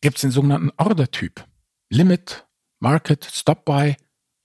gibt's 0.00 0.22
den 0.22 0.30
sogenannten 0.30 0.70
Order-Typ. 0.78 1.44
Limit, 1.90 2.46
Market, 2.80 3.24
Stop 3.24 3.64
Buy, 3.64 3.96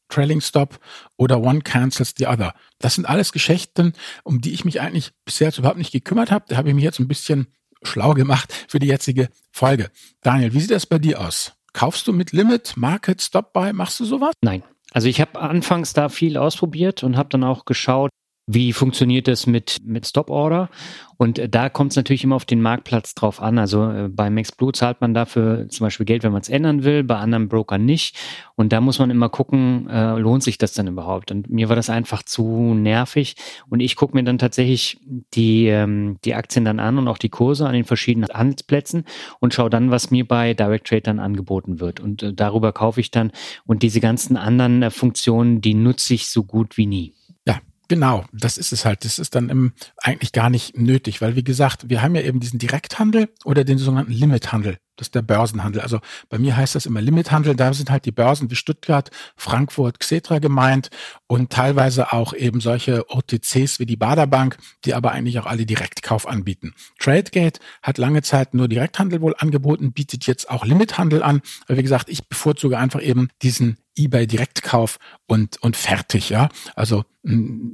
Trailing 0.09 0.41
Stop 0.41 0.79
oder 1.17 1.41
One 1.41 1.61
Cancels 1.61 2.13
the 2.17 2.27
Other. 2.27 2.53
Das 2.79 2.95
sind 2.95 3.05
alles 3.05 3.31
Geschichten, 3.31 3.93
um 4.23 4.41
die 4.41 4.53
ich 4.53 4.65
mich 4.65 4.81
eigentlich 4.81 5.11
bisher 5.25 5.51
überhaupt 5.57 5.77
nicht 5.77 5.91
gekümmert 5.91 6.31
habe. 6.31 6.45
Da 6.47 6.57
habe 6.57 6.69
ich 6.69 6.75
mich 6.75 6.83
jetzt 6.83 6.99
ein 6.99 7.07
bisschen 7.07 7.47
schlau 7.83 8.13
gemacht 8.13 8.53
für 8.67 8.79
die 8.79 8.87
jetzige 8.87 9.29
Folge. 9.51 9.89
Daniel, 10.21 10.53
wie 10.53 10.59
sieht 10.59 10.71
das 10.71 10.85
bei 10.85 10.99
dir 10.99 11.19
aus? 11.19 11.53
Kaufst 11.73 12.07
du 12.07 12.13
mit 12.13 12.31
Limit, 12.31 12.77
Market, 12.77 13.21
Stop 13.21 13.53
Buy? 13.53 13.73
Machst 13.73 13.99
du 13.99 14.05
sowas? 14.05 14.33
Nein. 14.41 14.63
Also 14.91 15.07
ich 15.07 15.19
habe 15.19 15.39
anfangs 15.39 15.93
da 15.93 16.07
viel 16.09 16.37
ausprobiert 16.37 17.03
und 17.03 17.17
habe 17.17 17.29
dann 17.29 17.43
auch 17.43 17.65
geschaut, 17.65 18.11
wie 18.45 18.73
funktioniert 18.73 19.27
das 19.27 19.47
mit, 19.47 19.77
mit 19.85 20.05
Stop 20.05 20.29
Order? 20.29 20.69
Und 21.17 21.39
äh, 21.39 21.47
da 21.47 21.69
kommt 21.69 21.91
es 21.91 21.95
natürlich 21.95 22.23
immer 22.25 22.35
auf 22.35 22.43
den 22.43 22.61
Marktplatz 22.61 23.15
drauf 23.15 23.41
an. 23.41 23.57
Also 23.57 23.89
äh, 23.89 24.09
bei 24.09 24.29
MaxBlue 24.29 24.73
zahlt 24.73 24.99
man 24.99 25.13
dafür 25.13 25.69
zum 25.69 25.85
Beispiel 25.85 26.05
Geld, 26.05 26.23
wenn 26.23 26.33
man 26.33 26.41
es 26.41 26.49
ändern 26.49 26.83
will, 26.83 27.03
bei 27.03 27.15
anderen 27.15 27.47
Brokern 27.47 27.85
nicht. 27.85 28.17
Und 28.55 28.73
da 28.73 28.81
muss 28.81 28.99
man 28.99 29.09
immer 29.09 29.29
gucken, 29.29 29.87
äh, 29.89 30.17
lohnt 30.17 30.43
sich 30.43 30.57
das 30.57 30.73
denn 30.73 30.87
überhaupt? 30.87 31.31
Und 31.31 31.49
mir 31.49 31.69
war 31.69 31.77
das 31.77 31.89
einfach 31.89 32.23
zu 32.23 32.73
nervig. 32.73 33.35
Und 33.69 33.79
ich 33.79 33.95
gucke 33.95 34.15
mir 34.17 34.23
dann 34.23 34.37
tatsächlich 34.37 34.99
die, 35.33 35.67
ähm, 35.67 36.17
die 36.25 36.35
Aktien 36.35 36.65
dann 36.65 36.79
an 36.79 36.97
und 36.97 37.07
auch 37.07 37.17
die 37.17 37.29
Kurse 37.29 37.65
an 37.65 37.73
den 37.73 37.85
verschiedenen 37.85 38.29
Handelsplätzen 38.29 39.05
und 39.39 39.53
schaue 39.53 39.69
dann, 39.69 39.91
was 39.91 40.11
mir 40.11 40.27
bei 40.27 40.53
Direct 40.53 40.87
Trade 40.87 41.01
dann 41.03 41.19
angeboten 41.19 41.79
wird. 41.79 42.01
Und 42.01 42.23
äh, 42.23 42.33
darüber 42.33 42.73
kaufe 42.73 42.99
ich 42.99 43.11
dann. 43.11 43.31
Und 43.65 43.83
diese 43.83 44.01
ganzen 44.01 44.35
anderen 44.35 44.83
äh, 44.83 44.89
Funktionen, 44.89 45.61
die 45.61 45.75
nutze 45.75 46.13
ich 46.15 46.27
so 46.27 46.43
gut 46.43 46.75
wie 46.75 46.87
nie. 46.87 47.13
Genau, 47.93 48.25
das 48.33 48.57
ist 48.57 48.73
es 48.73 48.85
halt. 48.85 49.05
Das 49.05 49.19
ist 49.19 49.35
dann 49.35 49.49
im, 49.49 49.73
eigentlich 49.97 50.31
gar 50.31 50.49
nicht 50.49 50.75
nötig, 50.75 51.21
weil 51.21 51.35
wie 51.35 51.43
gesagt, 51.43 51.89
wir 51.89 52.01
haben 52.01 52.15
ja 52.15 52.23
eben 52.23 52.39
diesen 52.39 52.57
Direkthandel 52.57 53.29
oder 53.45 53.63
den 53.63 53.77
sogenannten 53.77 54.13
Limithandel. 54.13 54.79
Das 54.95 55.07
ist 55.07 55.15
der 55.15 55.23
Börsenhandel. 55.23 55.81
Also 55.81 55.99
bei 56.29 56.37
mir 56.37 56.55
heißt 56.55 56.75
das 56.75 56.85
immer 56.85 57.01
Limithandel. 57.01 57.55
Da 57.55 57.73
sind 57.73 57.89
halt 57.89 58.05
die 58.05 58.11
Börsen 58.11 58.51
wie 58.51 58.55
Stuttgart, 58.55 59.09
Frankfurt, 59.35 59.99
Xetra 59.99 60.39
gemeint 60.39 60.89
und 61.27 61.51
teilweise 61.51 62.13
auch 62.13 62.33
eben 62.33 62.61
solche 62.61 63.09
OTCs 63.09 63.79
wie 63.79 63.85
die 63.85 63.95
Baderbank, 63.95 64.57
die 64.85 64.93
aber 64.93 65.11
eigentlich 65.11 65.39
auch 65.39 65.47
alle 65.47 65.65
Direktkauf 65.65 66.27
anbieten. 66.27 66.73
Tradegate 66.99 67.59
hat 67.81 67.97
lange 67.97 68.21
Zeit 68.21 68.53
nur 68.53 68.67
Direkthandel 68.67 69.21
wohl 69.21 69.35
angeboten, 69.37 69.93
bietet 69.93 70.27
jetzt 70.27 70.49
auch 70.49 70.65
Limithandel 70.65 71.23
an. 71.23 71.41
Aber 71.67 71.77
wie 71.77 71.83
gesagt, 71.83 72.09
ich 72.09 72.27
bevorzuge 72.27 72.77
einfach 72.77 73.01
eben 73.01 73.29
diesen 73.41 73.77
eBay 73.95 74.27
Direktkauf 74.27 74.97
und, 75.27 75.61
und 75.61 75.75
fertig, 75.75 76.29
ja. 76.29 76.49
Also 76.75 77.05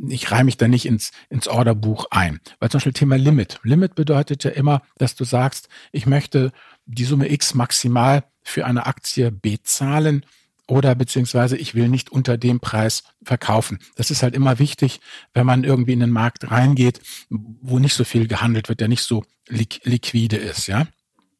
ich 0.09 0.31
reihe 0.31 0.43
mich 0.43 0.57
da 0.57 0.67
nicht 0.67 0.85
ins, 0.85 1.11
ins 1.29 1.47
Orderbuch 1.47 2.05
ein. 2.11 2.39
Weil 2.59 2.69
zum 2.69 2.79
Beispiel 2.79 2.93
Thema 2.93 3.17
Limit. 3.17 3.59
Limit 3.63 3.95
bedeutet 3.95 4.43
ja 4.43 4.51
immer, 4.51 4.81
dass 4.97 5.15
du 5.15 5.23
sagst, 5.23 5.69
ich 5.91 6.05
möchte 6.05 6.51
die 6.95 7.05
Summe 7.05 7.31
X 7.31 7.53
maximal 7.53 8.23
für 8.41 8.65
eine 8.65 8.85
Aktie 8.85 9.31
bezahlen 9.31 10.25
oder 10.67 10.95
beziehungsweise 10.95 11.57
ich 11.57 11.75
will 11.75 11.87
nicht 11.87 12.11
unter 12.11 12.37
dem 12.37 12.59
Preis 12.59 13.03
verkaufen. 13.23 13.79
Das 13.95 14.11
ist 14.11 14.23
halt 14.23 14.35
immer 14.35 14.59
wichtig, 14.59 14.99
wenn 15.33 15.45
man 15.45 15.63
irgendwie 15.63 15.93
in 15.93 15.99
den 15.99 16.11
Markt 16.11 16.49
reingeht, 16.49 17.01
wo 17.29 17.79
nicht 17.79 17.95
so 17.95 18.03
viel 18.03 18.27
gehandelt 18.27 18.69
wird, 18.69 18.79
der 18.79 18.87
nicht 18.87 19.03
so 19.03 19.23
liquide 19.47 20.37
ist, 20.37 20.67
ja. 20.67 20.87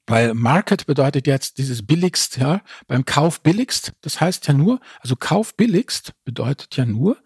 Weil 0.07 0.33
Market 0.33 0.87
bedeutet 0.87 1.27
jetzt 1.27 1.59
dieses 1.59 1.85
billigst, 1.85 2.37
ja, 2.37 2.61
beim 2.87 3.05
Kauf 3.05 3.41
billigst, 3.41 3.93
das 4.01 4.19
heißt 4.19 4.47
ja 4.47 4.55
nur, 4.55 4.79
also 5.01 5.15
Kauf 5.15 5.55
billigst 5.55 6.13
bedeutet 6.25 6.75
ja 6.77 6.85
nur, 6.85 7.17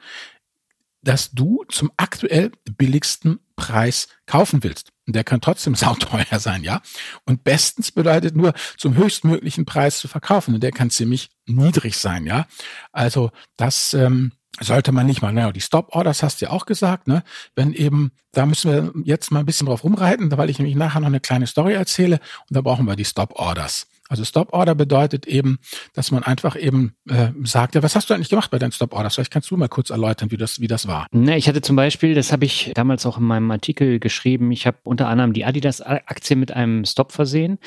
dass 1.02 1.32
du 1.32 1.64
zum 1.70 1.92
aktuell 1.96 2.52
billigsten 2.78 3.40
Preis 3.56 4.08
kaufen 4.26 4.64
willst. 4.64 4.93
Der 5.08 5.24
kann 5.24 5.42
trotzdem 5.42 5.76
sauteuer 5.76 6.40
sein, 6.40 6.64
ja. 6.64 6.82
Und 7.26 7.44
bestens 7.44 7.92
bedeutet 7.92 8.36
nur 8.36 8.54
zum 8.78 8.96
höchstmöglichen 8.96 9.66
Preis 9.66 10.00
zu 10.00 10.08
verkaufen. 10.08 10.54
Und 10.56 10.64
der 10.64 10.72
kann 10.72 10.90
ziemlich 10.90 11.30
niedrig 11.46 11.98
sein, 11.98 12.26
ja. 12.26 12.48
Also 12.92 13.32
das 13.58 13.94
ähm, 13.94 14.32
sollte 14.60 14.92
man 14.92 15.06
nicht 15.06 15.22
mal. 15.22 15.34
Naja, 15.34 15.52
die 15.52 15.62
Stop-Orders 15.62 16.24
hast 16.24 16.42
du 16.42 16.46
ja 16.46 16.52
auch 16.52 16.66
gesagt, 16.66 17.08
ne? 17.08 17.24
Wenn 17.56 17.74
eben, 17.74 18.12
da 18.32 18.46
müssen 18.46 18.72
wir 18.72 18.92
jetzt 19.04 19.32
mal 19.32 19.40
ein 19.40 19.46
bisschen 19.46 19.68
drauf 19.68 19.84
rumreiten, 19.84 20.36
weil 20.38 20.50
ich 20.50 20.60
nämlich 20.60 20.76
nachher 20.76 21.00
noch 21.00 21.08
eine 21.08 21.20
kleine 21.20 21.48
Story 21.48 21.74
erzähle 21.74 22.20
und 22.50 22.56
da 22.56 22.62
brauchen 22.62 22.86
wir 22.86 22.96
die 22.96 23.06
Stop-Orders. 23.06 23.88
Also 24.14 24.26
Stop 24.26 24.54
Order 24.54 24.76
bedeutet 24.76 25.26
eben, 25.26 25.58
dass 25.96 26.12
man 26.12 26.22
einfach 26.22 26.56
eben 26.56 26.94
äh, 27.10 27.30
sagt, 27.46 27.74
ja, 27.74 27.82
was 27.82 27.96
hast 27.96 28.12
du 28.12 28.14
eigentlich 28.14 28.30
gemacht 28.30 28.52
bei 28.52 28.60
deinen 28.60 28.72
Stop 28.72 28.94
Orders? 28.94 29.16
Vielleicht 29.16 29.32
kannst 29.32 29.50
du 29.50 29.58
mal 29.58 29.68
kurz 29.68 29.90
erläutern, 29.90 30.30
wie 30.30 30.38
das, 30.38 30.60
wie 30.60 30.68
das 30.68 30.88
war. 30.88 31.08
Na, 31.12 31.36
ich 31.36 31.48
hatte 31.48 31.62
zum 31.62 31.76
Beispiel, 31.76 32.14
das 32.14 32.32
habe 32.32 32.46
ich 32.46 32.74
damals 32.76 33.08
auch 33.08 33.18
in 33.18 33.24
meinem 33.24 33.50
Artikel 33.50 34.00
geschrieben, 34.00 34.52
ich 34.52 34.68
habe 34.68 34.78
unter 34.84 35.08
anderem 35.08 35.34
die 35.34 35.46
Adidas-Aktie 35.46 36.36
mit 36.36 36.52
einem 36.52 36.86
Stop 36.86 37.12
versehen, 37.12 37.58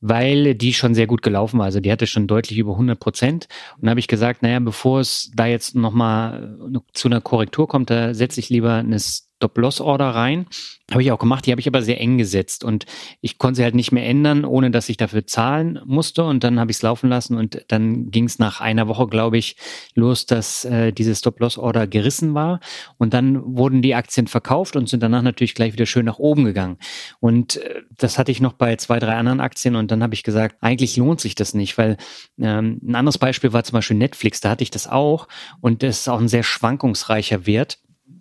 weil 0.00 0.54
die 0.54 0.72
schon 0.72 0.94
sehr 0.94 1.08
gut 1.08 1.22
gelaufen 1.22 1.58
war. 1.58 1.64
Also 1.64 1.80
die 1.80 1.90
hatte 1.90 2.06
schon 2.06 2.28
deutlich 2.28 2.60
über 2.60 2.74
100 2.74 3.00
Prozent. 3.00 3.48
Und 3.78 3.86
da 3.86 3.90
habe 3.90 3.98
ich 3.98 4.06
gesagt, 4.06 4.44
naja, 4.44 4.60
bevor 4.60 5.00
es 5.00 5.32
da 5.34 5.46
jetzt 5.46 5.74
nochmal 5.74 6.56
zu 6.92 7.08
einer 7.08 7.20
Korrektur 7.20 7.66
kommt, 7.66 7.90
da 7.90 8.14
setze 8.14 8.38
ich 8.38 8.50
lieber 8.50 8.74
eine 8.74 9.00
Stop-Loss-Order 9.38 10.10
rein. 10.10 10.46
Habe 10.90 11.02
ich 11.02 11.12
auch 11.12 11.18
gemacht, 11.18 11.46
die 11.46 11.52
habe 11.52 11.60
ich 11.60 11.68
aber 11.68 11.82
sehr 11.82 12.00
eng 12.00 12.18
gesetzt 12.18 12.64
und 12.64 12.86
ich 13.20 13.38
konnte 13.38 13.58
sie 13.58 13.62
halt 13.62 13.74
nicht 13.74 13.92
mehr 13.92 14.06
ändern, 14.06 14.44
ohne 14.44 14.70
dass 14.70 14.88
ich 14.88 14.96
dafür 14.96 15.26
zahlen 15.26 15.78
musste 15.84 16.24
und 16.24 16.42
dann 16.42 16.58
habe 16.58 16.70
ich 16.70 16.78
es 16.78 16.82
laufen 16.82 17.10
lassen 17.10 17.36
und 17.36 17.64
dann 17.68 18.10
ging 18.10 18.24
es 18.24 18.38
nach 18.38 18.60
einer 18.60 18.88
Woche, 18.88 19.06
glaube 19.06 19.36
ich, 19.38 19.56
los, 19.94 20.26
dass 20.26 20.64
äh, 20.64 20.92
diese 20.92 21.14
Stop-Loss-Order 21.14 21.86
gerissen 21.86 22.34
war 22.34 22.60
und 22.96 23.14
dann 23.14 23.56
wurden 23.56 23.82
die 23.82 23.94
Aktien 23.94 24.26
verkauft 24.26 24.76
und 24.76 24.88
sind 24.88 25.02
danach 25.02 25.22
natürlich 25.22 25.54
gleich 25.54 25.74
wieder 25.74 25.86
schön 25.86 26.06
nach 26.06 26.18
oben 26.18 26.44
gegangen 26.44 26.78
und 27.20 27.58
äh, 27.58 27.82
das 27.96 28.18
hatte 28.18 28.32
ich 28.32 28.40
noch 28.40 28.54
bei 28.54 28.74
zwei, 28.76 28.98
drei 28.98 29.14
anderen 29.14 29.40
Aktien 29.40 29.76
und 29.76 29.90
dann 29.90 30.02
habe 30.02 30.14
ich 30.14 30.22
gesagt, 30.22 30.56
eigentlich 30.62 30.96
lohnt 30.96 31.20
sich 31.20 31.34
das 31.34 31.52
nicht, 31.52 31.76
weil 31.76 31.98
ähm, 32.40 32.80
ein 32.82 32.94
anderes 32.94 33.18
Beispiel 33.18 33.52
war 33.52 33.62
zum 33.62 33.74
Beispiel 33.74 33.96
Netflix, 33.98 34.40
da 34.40 34.50
hatte 34.50 34.64
ich 34.64 34.70
das 34.70 34.88
auch 34.88 35.28
und 35.60 35.82
das 35.82 36.00
ist 36.00 36.08
auch 36.08 36.20
ein 36.20 36.28
sehr 36.28 36.42
schwankungsreicher 36.42 37.46
Wert 37.46 37.78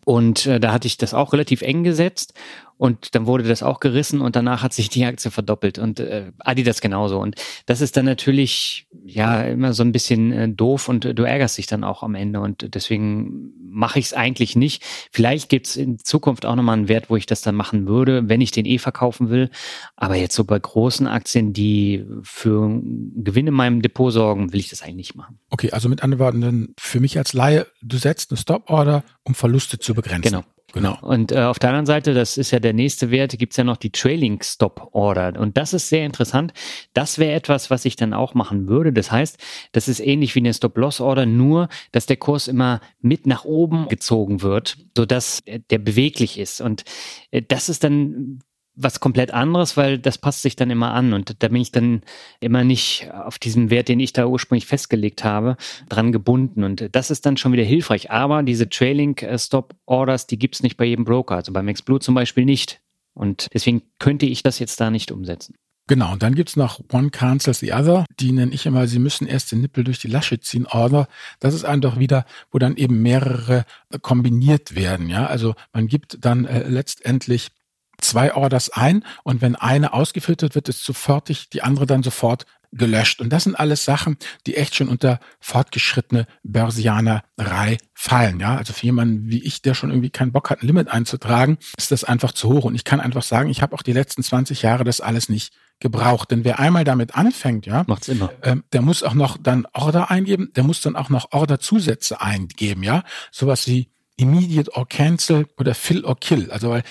und 0.08 0.46
äh, 0.46 0.62
da 0.62 0.72
hatte 0.72 0.88
ich 0.88 0.96
das 0.96 1.14
auch 1.14 1.34
relativ 1.34 1.62
eng 1.62 1.84
gesetzt 1.84 2.34
und 2.78 3.16
dann 3.16 3.26
wurde 3.26 3.44
das 3.44 3.64
auch 3.64 3.80
gerissen 3.80 4.22
und 4.22 4.36
danach 4.36 4.62
hat 4.62 4.74
sich 4.74 4.90
die 4.90 5.06
Aktie 5.06 5.32
verdoppelt 5.32 5.80
und 5.80 6.00
äh, 6.00 6.32
Adidas 6.40 6.82
genauso. 6.82 7.20
Und 7.20 7.36
das 7.66 7.82
ist 7.82 7.98
dann 7.98 8.06
natürlich 8.06 8.88
ja 9.06 9.42
immer 9.42 9.74
so 9.74 9.84
ein 9.84 9.92
bisschen 9.92 10.32
äh, 10.32 10.50
doof 10.50 10.90
und 10.90 11.06
äh, 11.06 11.16
du 11.16 11.24
ärgerst 11.24 11.58
dich 11.58 11.68
dann 11.68 11.84
auch 11.84 12.04
am 12.04 12.16
Ende 12.16 12.40
und 12.40 12.76
deswegen 12.76 13.54
mache 13.70 14.00
ich 14.00 14.06
es 14.06 14.14
eigentlich 14.14 14.56
nicht. 14.56 14.84
Vielleicht 15.12 15.50
gibt's 15.50 15.76
in 15.76 16.00
Zukunft 16.00 16.46
auch 16.46 16.56
nochmal 16.56 16.78
einen 16.78 16.88
Wert, 16.88 17.10
wo 17.10 17.16
ich 17.16 17.26
das 17.26 17.42
dann 17.42 17.56
machen 17.56 17.88
würde, 17.88 18.30
wenn 18.30 18.42
ich 18.42 18.52
den 18.52 18.66
eh 18.66 18.78
verkaufen 18.78 19.30
will. 19.30 19.50
Aber 19.96 20.16
jetzt 20.16 20.36
so 20.36 20.44
bei 20.44 20.60
großen 20.60 21.08
Aktien, 21.08 21.54
die 21.54 22.06
für 22.24 22.82
Gewinn 23.16 23.48
in 23.48 23.54
meinem 23.54 23.82
Depot 23.82 24.12
sorgen, 24.12 24.54
will 24.54 24.60
ich 24.60 24.70
das 24.70 24.82
eigentlich 24.82 24.98
nicht 24.98 25.16
machen. 25.16 25.40
Okay, 25.50 25.72
also 25.72 25.90
mit 25.90 26.04
anderen 26.04 26.20
Worten, 26.20 26.74
für 26.78 27.00
mich 27.00 27.18
als 27.18 27.34
Laie, 27.34 27.68
du 27.82 27.98
setzt 27.98 28.32
eine 28.32 28.38
Stop-Order, 28.38 29.04
um 29.24 29.36
Verluste 29.36 29.80
zu 29.80 29.94
begrenzen. 29.94 30.32
Genau. 30.32 30.44
Genau. 30.74 30.98
Und 31.02 31.32
äh, 31.32 31.40
auf 31.40 31.60
der 31.60 31.70
anderen 31.70 31.86
Seite, 31.86 32.14
das 32.14 32.38
ist 32.38 32.52
ja 32.52 32.60
der 32.60 32.74
nächste 32.74 33.10
Wert, 33.10 33.38
gibt's 33.40 33.56
ja 33.56 33.64
noch 33.64 33.78
die 33.78 33.92
Trailing 33.92 34.42
Stop 34.44 34.90
Order. 34.92 35.40
Und 35.40 35.56
das 35.56 35.74
ist 35.74 35.88
sehr 35.88 36.06
interessant. 36.06 36.52
Das 36.94 37.20
wäre 37.20 37.34
etwas, 37.34 37.70
was 37.70 37.86
ich 37.86 37.96
dann 37.96 38.14
auch 38.14 38.34
machen 38.34 38.68
würde. 38.68 38.92
Das 38.92 39.10
heißt, 39.10 39.38
das 39.72 39.88
ist 39.88 40.02
ähnlich 40.02 40.36
wie 40.36 40.40
eine 40.40 40.54
Stop 40.54 40.78
Loss 40.78 41.00
Order, 41.00 41.26
nur 41.26 41.70
dass 41.94 42.06
der 42.06 42.18
Kurs 42.18 42.50
immer 42.50 42.82
mit 43.00 43.28
nach 43.28 43.46
oben 43.46 43.88
gezogen 43.88 44.42
wird, 44.42 44.78
sodass 44.96 45.42
der 45.46 45.80
beweglich 45.80 46.38
ist. 46.38 46.60
Und 46.60 46.84
äh, 47.32 47.42
das 47.42 47.70
ist 47.70 47.86
dann 47.86 48.40
was 48.78 49.00
komplett 49.00 49.32
anderes, 49.32 49.76
weil 49.76 49.98
das 49.98 50.18
passt 50.18 50.44
sich 50.44 50.56
dann 50.56 50.70
immer 50.70 50.94
an 50.94 51.14
und 51.14 51.42
da 51.44 51.48
bin 51.48 51.62
ich 51.62 51.72
dann 51.72 52.02
immer 52.40 52.64
nicht 52.64 53.10
auf 53.12 53.40
diesen 53.40 53.70
Wert, 53.70 53.90
den 53.90 54.00
ich 54.00 54.14
da 54.14 54.28
ursprünglich 54.28 54.68
festgelegt 54.68 55.24
habe, 55.24 55.58
dran 55.90 56.12
gebunden 56.12 56.64
und 56.64 56.88
das 56.92 57.10
ist 57.12 57.26
dann 57.26 57.38
schon 57.38 57.52
wieder 57.52 57.64
hilfreich. 57.64 58.12
Aber 58.12 58.44
diese 58.44 58.70
Trailing 58.70 59.18
Stop 59.38 59.76
Orders, 59.86 60.28
die 60.28 60.40
gibt's 60.40 60.64
nicht 60.64 60.78
bei 60.78 60.86
jedem 60.86 61.06
Broker, 61.06 61.36
also 61.36 61.52
beim 61.52 61.74
Xblue 61.74 62.00
zum 62.00 62.16
Beispiel 62.16 62.46
nicht 62.46 62.80
und 63.14 63.48
deswegen 63.54 63.82
könnte 64.00 64.28
ich 64.28 64.44
das 64.44 64.60
jetzt 64.60 64.80
da 64.80 64.92
nicht 64.92 65.12
umsetzen. 65.12 65.56
Genau, 65.90 66.12
und 66.12 66.22
dann 66.22 66.36
gibt's 66.36 66.58
noch 66.58 66.82
One 66.92 67.12
Cancels 67.12 67.60
the 67.60 67.72
Other. 67.72 68.06
Die 68.20 68.34
nenne 68.34 68.54
ich 68.54 68.66
immer, 68.66 68.88
sie 68.88 69.00
müssen 69.00 69.26
erst 69.26 69.54
den 69.54 69.62
Nippel 69.62 69.86
durch 69.86 70.00
die 70.00 70.10
Lasche 70.10 70.38
ziehen, 70.42 70.68
Order. 70.68 71.08
Das 71.40 71.54
ist 71.54 71.64
einfach 71.64 71.98
wieder, 71.98 72.26
wo 72.52 72.60
dann 72.60 72.76
eben 72.76 73.02
mehrere 73.02 73.64
kombiniert 74.02 74.76
werden. 74.76 75.10
Ja, 75.10 75.28
Also 75.28 75.56
man 75.72 75.88
gibt 75.88 76.18
dann 76.26 76.44
äh, 76.44 76.68
letztendlich 76.68 77.52
zwei 78.01 78.34
Orders 78.36 78.70
ein 78.70 79.04
und 79.24 79.42
wenn 79.42 79.56
eine 79.56 79.94
ausgefiltert 79.94 80.56
wird, 80.56 80.70
ist 80.70 80.84
sofortig 80.84 81.50
die 81.50 81.63
andere 81.63 81.86
dann 81.86 82.04
sofort 82.04 82.46
gelöscht. 82.72 83.22
Und 83.22 83.32
das 83.32 83.46
sind 83.46 83.56
alles 83.56 83.86
Sachen, 83.86 84.18
die 84.46 84.56
echt 84.56 84.75
schon 84.75 84.89
unter 84.89 85.20
fortgeschrittene 85.39 86.27
Börsianerei 86.44 87.77
fallen. 87.94 88.39
Ja, 88.39 88.58
also 88.58 88.74
für 88.74 88.86
jemanden 88.86 89.30
wie 89.30 89.44
ich, 89.44 89.62
der 89.62 89.74
schon 89.74 89.89
irgendwie 89.89 90.10
keinen 90.10 90.32
Bock 90.32 90.50
hat, 90.50 90.62
ein 90.62 90.68
Limit 90.68 90.89
einzutragen, 90.89 91.58
ist 91.77 91.92
das 91.92 92.04
einfach 92.04 92.32
zu 92.32 92.50
hoch. 92.50 92.66
Und 92.66 92.75
ich 92.75 92.84
kann 92.84 93.00
einfach 93.00 93.24
sagen, 93.24 93.50
ich 93.50 93.62
habe 93.62 93.75
auch 93.75 93.82
die 93.82 93.94
letzten 93.94 94.24
20 94.24 94.62
Jahre 94.62 94.84
das 94.84 95.01
alles 95.01 95.30
nicht 95.30 95.54
gebraucht. 95.80 96.32
Denn 96.32 96.44
wer 96.44 96.60
einmal 96.60 96.84
damit 96.84 97.16
anfängt, 97.16 97.66
ja, 97.66 97.84
macht's 97.88 98.08
immer. 98.08 98.32
Ähm, 98.44 98.63
der 98.74 98.82
muss 98.82 99.04
auch 99.04 99.13
noch 99.13 99.38
dann 99.38 99.68
Order 99.74 100.10
eingeben, 100.12 100.51
der 100.56 100.63
muss 100.63 100.82
dann 100.82 100.96
auch 100.96 101.10
noch 101.10 101.32
Orderzusätze 101.32 102.22
eingeben, 102.22 102.84
ja, 102.84 103.04
sowas 103.32 103.68
wie 103.68 103.89
Immediate 104.18 104.75
or 104.75 104.88
Cancel 104.88 105.48
oder 105.58 105.75
Fill 105.75 106.04
or 106.04 106.20
Kill. 106.20 106.51
Also 106.51 106.72
weil 106.72 106.84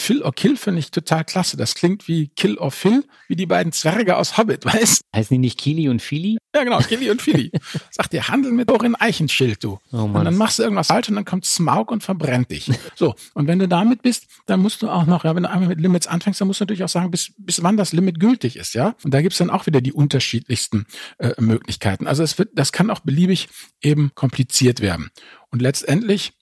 Phil 0.00 0.22
or 0.22 0.34
Kill 0.34 0.56
finde 0.56 0.80
ich 0.80 0.90
total 0.90 1.24
klasse. 1.24 1.56
Das 1.56 1.74
klingt 1.74 2.08
wie 2.08 2.28
Kill 2.28 2.56
or 2.58 2.70
Phil, 2.70 3.04
wie 3.28 3.36
die 3.36 3.46
beiden 3.46 3.72
Zwerge 3.72 4.16
aus 4.16 4.38
Hobbit, 4.38 4.64
weißt 4.64 5.02
Heißen 5.14 5.34
die 5.34 5.38
nicht 5.38 5.58
Kili 5.58 5.88
und 5.88 6.00
Fili? 6.00 6.38
Ja, 6.54 6.62
genau, 6.62 6.78
Kili 6.78 7.10
und 7.10 7.20
Fili. 7.20 7.50
Sagt 7.90 8.14
ihr, 8.14 8.28
handel 8.28 8.52
mit 8.52 8.70
Orin 8.70 8.94
Eichenschild, 8.94 9.62
du. 9.64 9.80
Oh 9.92 10.02
und 10.02 10.24
dann 10.24 10.36
machst 10.36 10.58
du 10.58 10.62
irgendwas 10.62 10.86
falsch 10.86 11.08
und 11.08 11.16
dann 11.16 11.24
kommt 11.24 11.44
Smaug 11.44 11.90
und 11.90 12.02
verbrennt 12.02 12.50
dich. 12.50 12.70
So, 12.94 13.14
und 13.34 13.48
wenn 13.48 13.58
du 13.58 13.66
damit 13.66 14.02
bist, 14.02 14.26
dann 14.46 14.60
musst 14.60 14.82
du 14.82 14.88
auch 14.88 15.04
noch, 15.06 15.24
ja, 15.24 15.34
wenn 15.34 15.42
du 15.42 15.50
einmal 15.50 15.68
mit 15.68 15.80
Limits 15.80 16.06
anfängst, 16.06 16.40
dann 16.40 16.46
musst 16.46 16.60
du 16.60 16.64
natürlich 16.64 16.84
auch 16.84 16.88
sagen, 16.88 17.10
bis, 17.10 17.32
bis 17.38 17.62
wann 17.62 17.76
das 17.76 17.92
Limit 17.92 18.20
gültig 18.20 18.56
ist, 18.56 18.74
ja. 18.74 18.94
Und 19.02 19.12
da 19.12 19.20
gibt's 19.20 19.38
dann 19.38 19.50
auch 19.50 19.66
wieder 19.66 19.80
die 19.80 19.92
unterschiedlichsten 19.92 20.86
äh, 21.18 21.32
Möglichkeiten. 21.40 22.06
Also 22.06 22.22
es 22.22 22.38
wird, 22.38 22.50
das 22.54 22.70
kann 22.70 22.90
auch 22.90 23.00
beliebig 23.00 23.48
eben 23.82 24.12
kompliziert 24.14 24.80
werden. 24.80 25.10
Und 25.50 25.60
letztendlich 25.60 26.32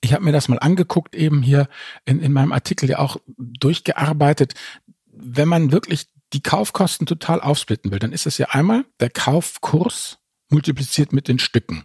ich 0.00 0.12
habe 0.12 0.24
mir 0.24 0.32
das 0.32 0.48
mal 0.48 0.58
angeguckt, 0.58 1.14
eben 1.14 1.42
hier 1.42 1.68
in, 2.04 2.20
in 2.20 2.32
meinem 2.32 2.52
Artikel 2.52 2.88
ja 2.88 2.98
auch 2.98 3.18
durchgearbeitet. 3.36 4.54
Wenn 5.06 5.48
man 5.48 5.72
wirklich 5.72 6.06
die 6.32 6.42
Kaufkosten 6.42 7.06
total 7.06 7.40
aufsplitten 7.40 7.90
will, 7.90 7.98
dann 7.98 8.12
ist 8.12 8.26
es 8.26 8.38
ja 8.38 8.48
einmal 8.50 8.84
der 9.00 9.10
Kaufkurs 9.10 10.18
multipliziert 10.48 11.12
mit 11.12 11.28
den 11.28 11.38
Stücken. 11.38 11.84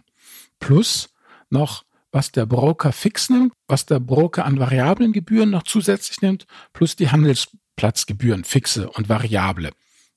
Plus 0.60 1.10
noch, 1.50 1.84
was 2.10 2.32
der 2.32 2.46
Broker 2.46 2.92
fix 2.92 3.30
nimmt, 3.30 3.52
was 3.66 3.86
der 3.86 4.00
Broker 4.00 4.44
an 4.44 4.58
variablen 4.58 5.12
Gebühren 5.12 5.50
noch 5.50 5.62
zusätzlich 5.62 6.20
nimmt, 6.20 6.46
plus 6.72 6.96
die 6.96 7.10
Handelsplatzgebühren, 7.10 8.44
fixe 8.44 8.90
und 8.90 9.08
variable. 9.08 9.70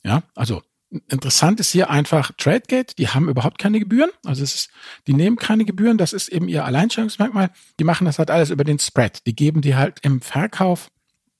Ja, 0.03 0.23
also 0.35 0.61
Interessant 1.09 1.59
ist 1.59 1.71
hier 1.71 1.89
einfach 1.89 2.31
TradeGate, 2.37 2.97
die 2.97 3.09
haben 3.09 3.29
überhaupt 3.29 3.59
keine 3.59 3.79
Gebühren. 3.79 4.09
Also 4.23 4.43
es 4.43 4.55
ist, 4.55 4.69
die 5.07 5.13
nehmen 5.13 5.37
keine 5.37 5.65
Gebühren, 5.65 5.97
das 5.97 6.13
ist 6.13 6.29
eben 6.29 6.47
ihr 6.47 6.65
Alleinstellungsmerkmal. 6.65 7.51
Die 7.79 7.83
machen 7.83 8.05
das 8.05 8.19
halt 8.19 8.31
alles 8.31 8.49
über 8.49 8.63
den 8.63 8.79
Spread. 8.79 9.25
Die 9.25 9.35
geben 9.35 9.61
die 9.61 9.75
halt 9.75 9.99
im 10.01 10.21
Verkauf 10.21 10.89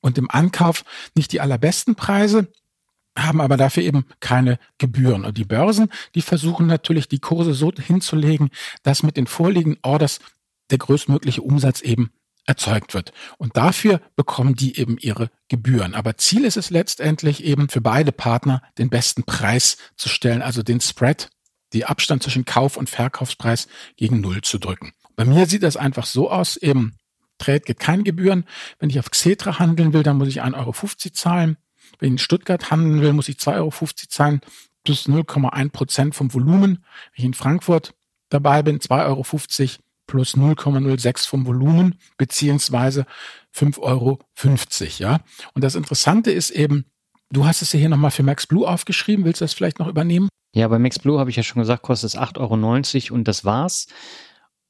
und 0.01 0.17
im 0.17 0.29
Ankauf 0.29 0.83
nicht 1.15 1.31
die 1.31 1.41
allerbesten 1.41 1.95
Preise, 1.95 2.47
haben 3.17 3.41
aber 3.41 3.57
dafür 3.57 3.83
eben 3.83 4.05
keine 4.19 4.59
Gebühren. 4.77 5.25
Und 5.25 5.37
die 5.37 5.45
Börsen, 5.45 5.89
die 6.15 6.21
versuchen 6.21 6.67
natürlich 6.67 7.07
die 7.07 7.19
Kurse 7.19 7.53
so 7.53 7.71
hinzulegen, 7.71 8.49
dass 8.83 9.03
mit 9.03 9.17
den 9.17 9.27
vorliegenden 9.27 9.79
Orders 9.83 10.19
der 10.69 10.77
größtmögliche 10.77 11.41
Umsatz 11.41 11.81
eben 11.81 12.11
erzeugt 12.45 12.93
wird. 12.93 13.11
Und 13.37 13.57
dafür 13.57 14.01
bekommen 14.15 14.55
die 14.55 14.79
eben 14.79 14.97
ihre 14.99 15.29
Gebühren. 15.47 15.95
Aber 15.95 16.17
Ziel 16.17 16.45
ist 16.45 16.57
es 16.57 16.69
letztendlich 16.69 17.43
eben 17.43 17.69
für 17.69 17.81
beide 17.81 18.11
Partner 18.11 18.61
den 18.77 18.89
besten 18.89 19.23
Preis 19.23 19.77
zu 19.95 20.09
stellen, 20.09 20.41
also 20.41 20.63
den 20.63 20.79
Spread, 20.79 21.29
die 21.73 21.85
Abstand 21.85 22.23
zwischen 22.23 22.45
Kauf- 22.45 22.77
und 22.77 22.89
Verkaufspreis 22.89 23.67
gegen 23.97 24.21
Null 24.21 24.41
zu 24.41 24.59
drücken. 24.59 24.93
Bei 25.15 25.25
mir 25.25 25.47
sieht 25.47 25.63
das 25.63 25.77
einfach 25.77 26.05
so 26.05 26.29
aus, 26.29 26.57
eben 26.57 26.95
Trade 27.37 27.61
gibt 27.61 27.79
keine 27.79 28.03
Gebühren. 28.03 28.45
Wenn 28.79 28.89
ich 28.89 28.99
auf 28.99 29.11
Xetra 29.11 29.59
handeln 29.59 29.93
will, 29.93 30.03
dann 30.03 30.17
muss 30.17 30.29
ich 30.29 30.41
1,50 30.41 30.55
Euro 30.55 30.73
zahlen. 31.13 31.57
Wenn 31.99 32.07
ich 32.07 32.11
in 32.13 32.17
Stuttgart 32.17 32.71
handeln 32.71 33.01
will, 33.01 33.13
muss 33.13 33.29
ich 33.29 33.37
2,50 33.37 33.55
Euro 33.57 33.71
zahlen, 34.09 34.41
plus 34.83 35.07
0,1 35.07 35.69
Prozent 35.71 36.15
vom 36.15 36.33
Volumen. 36.33 36.83
Wenn 37.13 37.17
ich 37.17 37.25
in 37.25 37.33
Frankfurt 37.33 37.93
dabei 38.29 38.63
bin, 38.63 38.79
2,50 38.79 39.05
Euro 39.05 39.23
plus 40.07 40.35
0,06 40.35 41.27
vom 41.27 41.45
Volumen 41.45 41.95
beziehungsweise 42.17 43.05
5,50 43.55 43.79
Euro, 43.81 44.19
ja. 44.99 45.19
Und 45.53 45.63
das 45.63 45.75
Interessante 45.75 46.31
ist 46.31 46.51
eben, 46.51 46.85
du 47.31 47.45
hast 47.45 47.61
es 47.61 47.73
ja 47.73 47.79
hier 47.79 47.89
nochmal 47.89 48.11
für 48.11 48.23
Max 48.23 48.47
Blue 48.47 48.67
aufgeschrieben, 48.67 49.25
willst 49.25 49.41
du 49.41 49.45
das 49.45 49.53
vielleicht 49.53 49.79
noch 49.79 49.87
übernehmen? 49.87 50.29
Ja, 50.55 50.67
bei 50.69 50.79
Max 50.79 50.99
Blue 50.99 51.19
habe 51.19 51.29
ich 51.29 51.35
ja 51.35 51.43
schon 51.43 51.61
gesagt, 51.61 51.83
kostet 51.83 52.11
es 52.11 52.17
8,90 52.17 53.11
Euro 53.11 53.15
und 53.15 53.27
das 53.27 53.43
war's. 53.43 53.87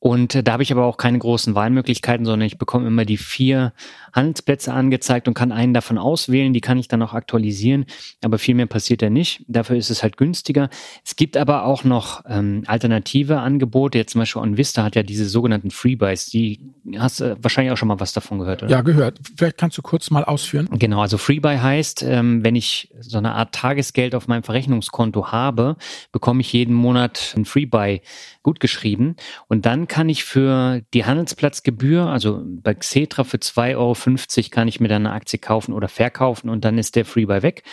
Und 0.05 0.35
äh, 0.35 0.43
da 0.43 0.51
habe 0.51 0.61
ich 0.61 0.71
aber 0.71 0.85
auch 0.85 0.97
keine 0.97 1.17
großen 1.17 1.55
Wahlmöglichkeiten, 1.55 2.27
sondern 2.27 2.45
ich 2.45 2.59
bekomme 2.59 2.85
immer 2.85 3.05
die 3.05 3.17
vier 3.17 3.73
Handelsplätze 4.13 4.71
angezeigt 4.71 5.27
und 5.27 5.33
kann 5.33 5.51
einen 5.51 5.73
davon 5.73 5.97
auswählen. 5.97 6.53
Die 6.53 6.61
kann 6.61 6.77
ich 6.77 6.87
dann 6.87 7.01
auch 7.01 7.13
aktualisieren, 7.13 7.85
aber 8.23 8.37
viel 8.37 8.53
mehr 8.53 8.67
passiert 8.67 9.01
da 9.01 9.09
nicht. 9.09 9.43
Dafür 9.47 9.77
ist 9.77 9.89
es 9.89 10.03
halt 10.03 10.15
günstiger. 10.15 10.69
Es 11.03 11.15
gibt 11.15 11.35
aber 11.35 11.65
auch 11.65 11.83
noch 11.83 12.21
ähm, 12.29 12.61
alternative 12.67 13.39
Angebote. 13.39 13.97
Jetzt 13.97 14.11
zum 14.11 14.19
Beispiel 14.19 14.43
OnVista 14.43 14.83
hat 14.83 14.95
ja 14.95 15.01
diese 15.01 15.27
sogenannten 15.27 15.71
Freebuys. 15.71 16.27
Die 16.27 16.61
hast 16.99 17.21
äh, 17.21 17.35
wahrscheinlich 17.41 17.73
auch 17.73 17.77
schon 17.77 17.87
mal 17.87 17.99
was 17.99 18.13
davon 18.13 18.37
gehört, 18.37 18.61
oder? 18.61 18.71
Ja, 18.71 18.81
gehört. 18.81 19.19
Vielleicht 19.35 19.57
kannst 19.57 19.75
du 19.79 19.81
kurz 19.81 20.11
mal 20.11 20.23
ausführen. 20.23 20.69
Genau, 20.71 21.01
also 21.01 21.17
Freebuy 21.17 21.57
heißt, 21.57 22.03
ähm, 22.03 22.43
wenn 22.43 22.55
ich 22.55 22.93
so 22.99 23.17
eine 23.17 23.33
Art 23.33 23.55
Tagesgeld 23.55 24.13
auf 24.13 24.27
meinem 24.27 24.43
Verrechnungskonto 24.43 25.31
habe, 25.31 25.77
bekomme 26.11 26.41
ich 26.41 26.53
jeden 26.53 26.75
Monat 26.75 27.33
ein 27.35 27.45
Freebuy 27.45 28.01
gut 28.43 28.59
geschrieben 28.59 29.15
und 29.47 29.65
dann 29.65 29.87
kann 29.95 30.09
ich 30.09 30.25
für 30.25 30.81
die 30.93 31.05
Handelsplatzgebühr, 31.05 32.05
also 32.07 32.41
bei 32.45 32.73
Xetra 32.73 33.23
für 33.23 33.37
2,50 33.37 33.77
Euro 33.77 34.49
kann 34.51 34.67
ich 34.67 34.81
mir 34.81 34.89
dann 34.89 35.05
eine 35.05 35.15
Aktie 35.15 35.39
kaufen 35.39 35.71
oder 35.71 35.87
verkaufen 35.87 36.49
und 36.49 36.65
dann 36.65 36.77
ist 36.77 36.97
der 36.97 37.05
Freebuy 37.05 37.43
weg. 37.43 37.63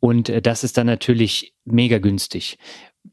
Und 0.00 0.28
äh, 0.28 0.42
das 0.42 0.64
ist 0.64 0.76
dann 0.78 0.88
natürlich 0.88 1.54
mega 1.64 1.98
günstig. 1.98 2.58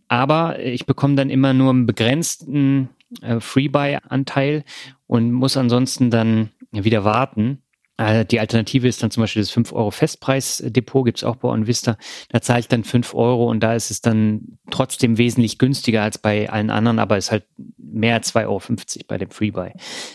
Aber 0.08 0.58
ich 0.58 0.88
bekomme 0.88 1.14
dann 1.14 1.30
immer 1.30 1.54
nur 1.54 1.70
einen 1.70 1.86
begrenzten 1.86 2.90
äh, 3.22 3.40
Freebuy-Anteil 3.40 4.64
und 5.06 5.34
muss 5.34 5.56
ansonsten 5.56 6.10
dann 6.10 6.50
wieder 6.72 7.04
warten. 7.04 7.62
Äh, 7.98 8.25
die 8.25 8.39
Alternative 8.39 8.88
ist 8.88 9.01
dann 9.01 9.12
zum 9.12 9.22
Beispiel 9.22 9.42
das 9.42 9.51
5 9.51 9.74
Euro 9.74 9.92
Festpreisdepot, 9.92 11.06
gibt's 11.06 11.24
auch 11.24 11.36
bei 11.36 11.50
OnVista. 11.50 11.98
Da 12.30 12.42
zahle 12.42 12.62
ich 12.62 12.68
dann 12.68 12.84
5 12.84 13.13
Euro 13.13 13.50
und 13.50 13.62
da 13.62 13.74
ist 13.74 13.92
es 13.92 14.01
dann 14.01 14.60
trotzdem 14.70 15.18
wesentlich 15.18 15.58
günstiger 15.58 16.04
als 16.04 16.18
bei 16.18 16.50
allen 16.50 16.70
anderen, 16.70 17.00
aber 17.00 17.18
ist 17.18 17.32
halt 17.32 17.46
mehr 17.77 18.16
als 18.16 18.34
2,50 18.36 18.46
Euro 18.48 19.06
bei 19.08 19.18
dem 19.18 19.32
Freebuy. 19.32 19.72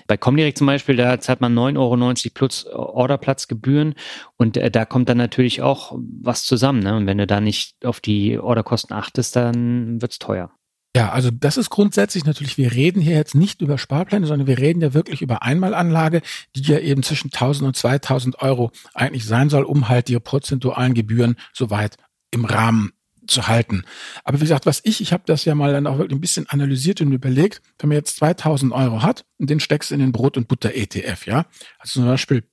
Bei 0.07 0.17
Comdirect 0.17 0.59
zum 0.59 0.67
Beispiel, 0.67 0.97
da 0.97 1.19
zahlt 1.21 1.41
man 1.41 1.57
9,90 1.59 1.79
Euro 1.79 2.35
plus 2.35 2.67
Orderplatzgebühren 2.67 3.95
und 4.37 4.57
äh, 4.57 4.71
da 4.71 4.85
kommt 4.85 5.09
dann 5.09 5.19
natürlich 5.19 5.63
auch 5.63 5.97
was 5.99 6.45
zusammen. 6.45 6.81
Ne? 6.81 6.97
Und 6.97 7.07
wenn 7.07 7.19
du 7.19 7.27
da 7.27 7.41
nicht 7.41 7.85
auf 7.85 8.01
die 8.01 8.39
Orderkosten 8.39 8.95
achtest, 8.95 9.37
dann 9.37 10.01
wird's 10.01 10.19
teuer. 10.19 10.51
Ja, 10.95 11.11
also 11.11 11.31
das 11.31 11.57
ist 11.57 11.71
grundsätzlich 11.71 12.27
natürlich, 12.27 12.59
wir 12.59 12.73
reden 12.73 13.01
hier 13.01 13.17
jetzt 13.17 13.35
nicht 13.35 13.63
über 13.63 13.79
Sparpläne, 13.79 14.27
sondern 14.27 14.47
wir 14.47 14.59
reden 14.59 14.83
ja 14.83 14.93
wirklich 14.93 15.23
über 15.23 15.43
Einmalanlage, 15.43 16.21
die 16.55 16.61
ja 16.61 16.79
eben 16.79 17.03
zwischen 17.03 17.29
1000 17.29 17.69
und 17.69 17.77
2000 17.77 18.43
Euro 18.43 18.73
eigentlich 18.93 19.25
sein 19.25 19.49
soll, 19.49 19.65
um 19.65 19.89
halt 19.89 20.09
die 20.09 20.19
prozentualen 20.19 20.93
Gebühren 20.93 21.37
soweit 21.55 21.97
im 22.31 22.45
Rahmen 22.45 22.93
zu 23.27 23.47
halten. 23.49 23.85
Aber 24.25 24.39
wie 24.39 24.45
gesagt, 24.45 24.67
was 24.67 24.81
ich, 24.85 25.01
ich 25.01 25.15
habe 25.15 25.23
das 25.27 25.47
ja 25.47 25.55
mal 25.55 25.73
dann 25.73 25.87
auch 25.87 25.97
wirklich 25.97 26.19
ein 26.19 26.21
bisschen 26.21 26.47
analysiert 26.49 27.01
und 27.01 27.13
überlegt, 27.13 27.63
wenn 27.79 27.89
man 27.89 27.97
jetzt 27.97 28.17
2000 28.17 28.73
Euro 28.73 29.03
hat 29.03 29.25
und 29.39 29.49
den 29.49 29.61
steckst 29.61 29.93
in 29.93 30.01
den 30.01 30.13
Brot- 30.13 30.37
und 30.37 30.49
Butter-ETF, 30.49 31.27
ja, 31.27 31.47
also 31.79 32.01
zum 32.01 32.07
Beispiel 32.07 32.45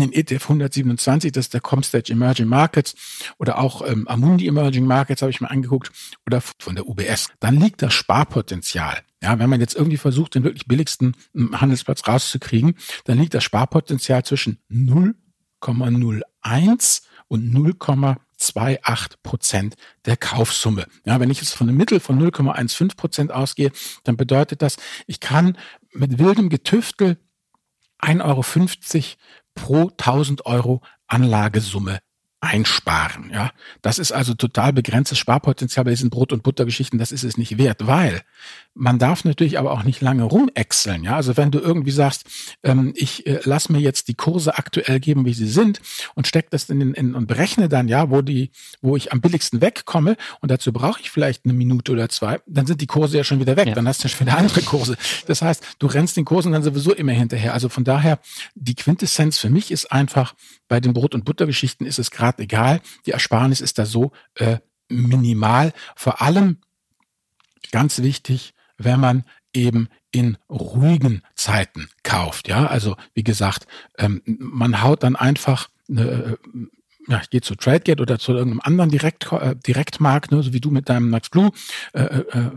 den 0.00 0.12
ETF 0.12 0.44
127, 0.44 1.32
das 1.32 1.46
ist 1.46 1.54
der 1.54 1.60
Comstage 1.60 2.12
Emerging 2.12 2.48
Markets 2.48 2.94
oder 3.38 3.58
auch 3.58 3.82
ähm, 3.86 4.06
Amundi 4.08 4.46
Emerging 4.46 4.86
Markets 4.86 5.22
habe 5.22 5.30
ich 5.30 5.40
mir 5.40 5.50
angeguckt 5.50 5.90
oder 6.26 6.40
von 6.40 6.74
der 6.74 6.88
UBS. 6.88 7.28
Dann 7.40 7.60
liegt 7.60 7.82
das 7.82 7.92
Sparpotenzial. 7.92 9.02
Ja, 9.22 9.38
wenn 9.38 9.50
man 9.50 9.60
jetzt 9.60 9.76
irgendwie 9.76 9.98
versucht, 9.98 10.34
den 10.34 10.44
wirklich 10.44 10.66
billigsten 10.66 11.14
ähm, 11.34 11.60
Handelsplatz 11.60 12.08
rauszukriegen, 12.08 12.76
dann 13.04 13.18
liegt 13.18 13.34
das 13.34 13.44
Sparpotenzial 13.44 14.24
zwischen 14.24 14.58
0,01 14.70 17.02
und 17.28 17.54
0,28 17.54 19.10
Prozent 19.22 19.76
der 20.06 20.16
Kaufsumme. 20.16 20.86
Ja, 21.04 21.20
wenn 21.20 21.30
ich 21.30 21.38
jetzt 21.38 21.54
von 21.54 21.68
einem 21.68 21.76
Mittel 21.76 22.00
von 22.00 22.20
0,15 22.20 22.96
Prozent 22.96 23.30
ausgehe, 23.30 23.70
dann 24.04 24.16
bedeutet 24.16 24.62
das, 24.62 24.78
ich 25.06 25.20
kann 25.20 25.58
mit 25.92 26.18
wildem 26.18 26.48
Getüftel 26.48 27.18
1,50 28.00 28.24
Euro 28.24 28.42
pro 29.54 29.90
1000 29.90 30.46
Euro 30.46 30.80
Anlagesumme 31.06 31.98
einsparen. 32.42 33.30
Ja, 33.32 33.52
das 33.82 34.00
ist 34.00 34.10
also 34.10 34.34
total 34.34 34.72
begrenztes 34.72 35.16
Sparpotenzial 35.16 35.84
bei 35.84 35.92
diesen 35.92 36.10
Brot- 36.10 36.32
und 36.32 36.42
Buttergeschichten. 36.42 36.98
Das 36.98 37.12
ist 37.12 37.22
es 37.22 37.38
nicht 37.38 37.56
wert, 37.56 37.86
weil 37.86 38.22
man 38.74 38.98
darf 38.98 39.24
natürlich 39.24 39.60
aber 39.60 39.70
auch 39.70 39.84
nicht 39.84 40.00
lange 40.00 40.24
rumexeln. 40.24 41.04
Ja, 41.04 41.14
also 41.14 41.36
wenn 41.36 41.52
du 41.52 41.60
irgendwie 41.60 41.92
sagst, 41.92 42.24
ähm, 42.64 42.92
ich 42.96 43.26
äh, 43.28 43.40
lass 43.44 43.68
mir 43.68 43.78
jetzt 43.78 44.08
die 44.08 44.14
Kurse 44.14 44.58
aktuell 44.58 44.98
geben, 44.98 45.24
wie 45.24 45.34
sie 45.34 45.46
sind 45.46 45.80
und 46.14 46.26
steck 46.26 46.50
das 46.50 46.68
in, 46.68 46.80
den 46.80 46.94
in 46.94 47.14
und 47.14 47.28
berechne 47.28 47.68
dann 47.68 47.86
ja, 47.86 48.10
wo 48.10 48.22
die, 48.22 48.50
wo 48.80 48.96
ich 48.96 49.12
am 49.12 49.20
billigsten 49.20 49.60
wegkomme 49.60 50.16
und 50.40 50.50
dazu 50.50 50.72
brauche 50.72 51.00
ich 51.00 51.10
vielleicht 51.10 51.44
eine 51.44 51.54
Minute 51.54 51.92
oder 51.92 52.08
zwei, 52.08 52.40
dann 52.46 52.66
sind 52.66 52.80
die 52.80 52.88
Kurse 52.88 53.18
ja 53.18 53.24
schon 53.24 53.38
wieder 53.38 53.56
weg. 53.56 53.68
Ja. 53.68 53.74
Dann 53.74 53.86
hast 53.86 54.02
du 54.02 54.08
schon 54.08 54.26
wieder 54.26 54.36
andere 54.36 54.62
Kurse. 54.62 54.96
Das 55.28 55.42
heißt, 55.42 55.76
du 55.78 55.86
rennst 55.86 56.16
den 56.16 56.24
Kursen 56.24 56.50
dann 56.50 56.64
sowieso 56.64 56.92
immer 56.92 57.12
hinterher. 57.12 57.54
Also 57.54 57.68
von 57.68 57.84
daher 57.84 58.18
die 58.56 58.74
Quintessenz 58.74 59.38
für 59.38 59.48
mich 59.48 59.70
ist 59.70 59.92
einfach 59.92 60.34
bei 60.66 60.80
den 60.80 60.92
Brot- 60.92 61.14
und 61.14 61.24
Buttergeschichten 61.24 61.86
ist 61.86 61.98
es 61.98 62.10
gerade 62.10 62.31
egal. 62.40 62.80
Die 63.06 63.12
Ersparnis 63.12 63.60
ist 63.60 63.78
da 63.78 63.86
so 63.86 64.12
äh, 64.34 64.58
minimal. 64.88 65.72
Vor 65.96 66.20
allem 66.22 66.58
ganz 67.70 68.02
wichtig, 68.02 68.54
wenn 68.76 69.00
man 69.00 69.24
eben 69.52 69.88
in 70.10 70.36
ruhigen 70.48 71.22
Zeiten 71.34 71.88
kauft. 72.02 72.48
Ja, 72.48 72.66
also 72.66 72.96
wie 73.14 73.24
gesagt, 73.24 73.66
ähm, 73.98 74.22
man 74.24 74.82
haut 74.82 75.02
dann 75.02 75.16
einfach 75.16 75.68
eine, 75.88 76.02
äh, 76.02 76.36
ja, 77.08 77.20
ich 77.20 77.30
gehe 77.30 77.40
zu 77.40 77.54
TradeGate 77.54 78.00
oder 78.00 78.18
zu 78.18 78.32
irgendeinem 78.32 78.60
anderen 78.60 78.90
Direkt, 78.90 79.30
äh, 79.32 79.56
Direktmarkt, 79.56 80.30
ne, 80.30 80.42
so 80.42 80.52
wie 80.52 80.60
du 80.60 80.70
mit 80.70 80.88
deinem 80.88 81.10
Max 81.10 81.30
Blue, 81.30 81.50
äh, 81.92 82.02
äh, 82.02 82.38
äh 82.38 82.50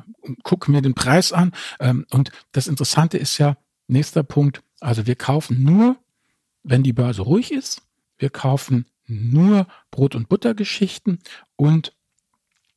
guck 0.43 0.67
mir 0.67 0.81
den 0.81 0.93
Preis 0.93 1.33
an. 1.33 1.51
Ähm, 1.79 2.05
und 2.11 2.31
das 2.51 2.67
Interessante 2.67 3.17
ist 3.17 3.37
ja, 3.37 3.57
nächster 3.87 4.23
Punkt, 4.23 4.61
also 4.79 5.05
wir 5.07 5.15
kaufen 5.15 5.63
nur, 5.63 5.97
wenn 6.63 6.83
die 6.83 6.93
Börse 6.93 7.21
ruhig 7.21 7.51
ist 7.51 7.81
wir 8.17 8.29
kaufen 8.29 8.85
nur 9.07 9.67
Brot- 9.91 10.15
und 10.15 10.29
Buttergeschichten 10.29 11.19
und 11.55 11.93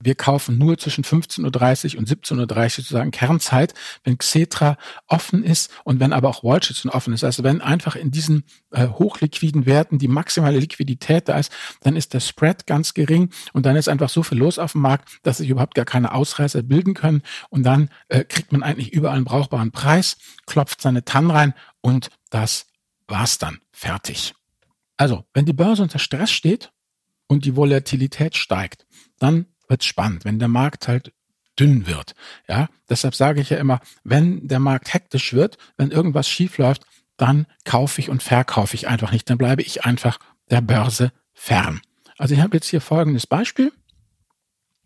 wir 0.01 0.15
kaufen 0.15 0.59
nur 0.59 0.79
zwischen 0.79 1.03
15.30 1.03 1.95
Uhr 1.95 1.99
und 1.99 2.09
17.30 2.09 2.39
Uhr 2.39 2.71
sozusagen 2.71 3.11
Kernzeit, 3.11 3.75
wenn 4.05 4.17
Xetra 4.17 4.77
offen 5.09 5.43
ist 5.43 5.73
und 5.83 5.99
wenn 5.99 6.13
aber 6.13 6.29
auch 6.29 6.45
Wall 6.45 6.63
Street 6.63 6.95
offen 6.95 7.13
ist. 7.13 7.25
Also 7.25 7.43
wenn 7.43 7.61
einfach 7.61 7.97
in 7.97 8.13
diesen 8.13 8.45
äh, 8.71 8.87
hochliquiden 8.87 9.67
Werten 9.67 9.99
die 9.99 10.09
maximale 10.09 10.59
Liquidität 10.61 11.29
da 11.29 11.39
ist, 11.39 11.53
dann 11.81 11.97
ist 11.97 12.15
der 12.15 12.21
Spread 12.21 12.67
ganz 12.67 12.95
gering 12.95 13.31
und 13.53 13.67
dann 13.67 13.75
ist 13.75 13.89
einfach 13.89 14.09
so 14.09 14.23
viel 14.23 14.39
los 14.39 14.59
auf 14.61 14.73
dem 14.73 14.83
Markt, 14.83 15.19
dass 15.25 15.39
sich 15.39 15.49
überhaupt 15.49 15.75
gar 15.75 15.85
keine 15.85 16.15
Ausreißer 16.15 16.63
bilden 16.63 16.95
können 16.95 17.23
und 17.51 17.65
dann 17.65 17.91
äh, 18.09 18.23
kriegt 18.25 18.53
man 18.53 18.63
eigentlich 18.63 18.93
überall 18.93 19.17
einen 19.17 19.25
brauchbaren 19.25 19.73
Preis, 19.73 20.17
klopft 20.47 20.81
seine 20.81 21.05
TAN 21.05 21.31
rein 21.31 21.55
und 21.81 22.11
das 22.31 22.67
war's 23.09 23.39
dann. 23.39 23.59
Fertig. 23.73 24.38
Also, 24.99 25.25
wenn 25.33 25.47
die 25.47 25.55
Börse 25.55 25.83
unter 25.83 25.99
Stress 25.99 26.31
steht 26.31 26.73
und 27.27 27.47
die 27.47 27.57
Volatilität 27.57 28.37
steigt, 28.37 28.87
dann 29.19 29.47
wird's 29.69 29.87
spannend, 29.87 30.25
wenn 30.27 30.39
der 30.39 30.49
Markt 30.49 30.89
halt 30.89 31.13
dünn 31.59 31.87
wird. 31.87 32.15
Ja, 32.49 32.69
deshalb 32.89 33.15
sage 33.15 33.41
ich 33.41 33.51
ja 33.51 33.59
immer, 33.59 33.81
wenn 34.05 34.47
der 34.47 34.59
Markt 34.59 34.93
hektisch 34.93 35.33
wird, 35.33 35.57
wenn 35.77 35.91
irgendwas 35.91 36.29
schief 36.29 36.59
läuft, 36.59 36.85
dann 37.17 37.47
kaufe 37.65 38.01
ich 38.01 38.11
und 38.11 38.23
verkaufe 38.23 38.75
ich 38.75 38.89
einfach 38.89 39.13
nicht. 39.13 39.31
Dann 39.31 39.39
bleibe 39.39 39.63
ich 39.63 39.85
einfach 39.85 40.19
der 40.51 40.61
Börse 40.61 41.13
fern. 41.33 41.81
Also 42.17 42.35
ich 42.35 42.41
habe 42.41 42.57
jetzt 42.57 42.69
hier 42.69 42.81
folgendes 42.81 43.27
Beispiel. 43.27 43.73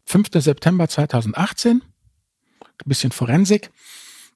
5. 0.06 0.28
September 0.34 0.88
2018, 0.88 1.80
ein 1.80 2.68
bisschen 2.84 3.12
Forensik. 3.12 3.70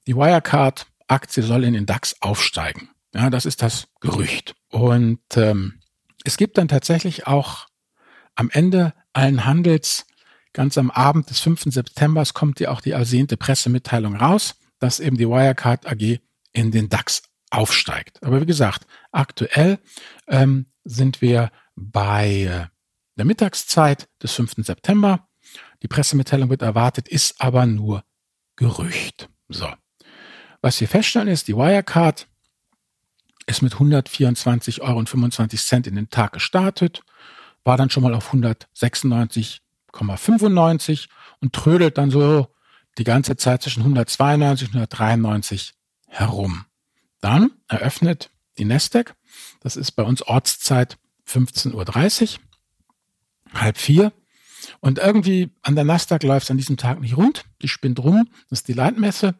Die 0.07 0.15
Wirecard-Aktie 0.15 1.43
soll 1.43 1.63
in 1.63 1.73
den 1.73 1.85
DAX 1.85 2.15
aufsteigen. 2.21 2.89
Ja, 3.13 3.29
das 3.29 3.45
ist 3.45 3.61
das 3.61 3.87
Gerücht. 3.99 4.55
Und 4.69 5.21
ähm, 5.35 5.79
es 6.23 6.37
gibt 6.37 6.57
dann 6.57 6.67
tatsächlich 6.67 7.27
auch 7.27 7.67
am 8.35 8.49
Ende 8.51 8.93
allen 9.13 9.45
Handels, 9.45 10.05
ganz 10.53 10.77
am 10.77 10.91
Abend 10.91 11.29
des 11.29 11.39
5. 11.39 11.63
September, 11.65 12.23
kommt 12.33 12.59
ja 12.59 12.71
auch 12.71 12.81
die 12.81 12.91
ersehnte 12.91 13.37
Pressemitteilung 13.37 14.15
raus, 14.15 14.55
dass 14.79 14.99
eben 14.99 15.17
die 15.17 15.27
Wirecard 15.27 15.87
AG 15.87 16.19
in 16.53 16.71
den 16.71 16.89
DAX 16.89 17.23
aufsteigt. 17.49 18.21
Aber 18.23 18.41
wie 18.41 18.45
gesagt, 18.45 18.85
aktuell 19.11 19.79
ähm, 20.27 20.65
sind 20.83 21.21
wir 21.21 21.51
bei 21.75 22.43
äh, 22.43 22.65
der 23.15 23.25
Mittagszeit 23.25 24.09
des 24.21 24.33
5. 24.33 24.55
September. 24.57 25.27
Die 25.81 25.87
Pressemitteilung 25.87 26.49
wird 26.49 26.61
erwartet, 26.61 27.07
ist 27.07 27.39
aber 27.39 27.65
nur 27.65 28.03
Gerücht. 28.55 29.29
So. 29.49 29.67
Was 30.61 30.81
wir 30.81 30.87
feststellen 30.87 31.27
ist, 31.27 31.47
die 31.47 31.55
Wirecard 31.55 32.27
ist 33.47 33.63
mit 33.63 33.73
124,25 33.75 34.81
Euro 34.81 34.99
in 35.87 35.95
den 35.95 36.09
Tag 36.09 36.33
gestartet, 36.33 37.01
war 37.63 37.77
dann 37.77 37.89
schon 37.89 38.03
mal 38.03 38.13
auf 38.13 38.33
196,95 38.33 41.07
und 41.41 41.53
trödelt 41.53 41.97
dann 41.97 42.11
so 42.11 42.53
die 42.97 43.03
ganze 43.03 43.35
Zeit 43.37 43.63
zwischen 43.63 43.81
192 43.81 44.67
und 44.67 44.75
193 44.75 45.73
herum. 46.07 46.65
Dann 47.21 47.51
eröffnet 47.67 48.29
die 48.57 48.65
Nasdaq, 48.65 49.15
das 49.61 49.75
ist 49.75 49.91
bei 49.91 50.03
uns 50.03 50.21
Ortszeit 50.21 50.97
15.30 51.27 51.73
Uhr, 51.73 52.39
halb 53.53 53.77
vier. 53.77 54.13
Und 54.79 54.99
irgendwie 54.99 55.51
an 55.61 55.75
der 55.75 55.83
Nasdaq 55.83 56.23
läuft 56.23 56.45
es 56.45 56.51
an 56.51 56.57
diesem 56.57 56.77
Tag 56.77 56.99
nicht 56.99 57.15
rund. 57.15 57.45
Die 57.61 57.67
spinnt 57.67 57.99
rum, 57.99 58.27
das 58.49 58.59
ist 58.59 58.67
die 58.67 58.73
Leitmesse. 58.73 59.35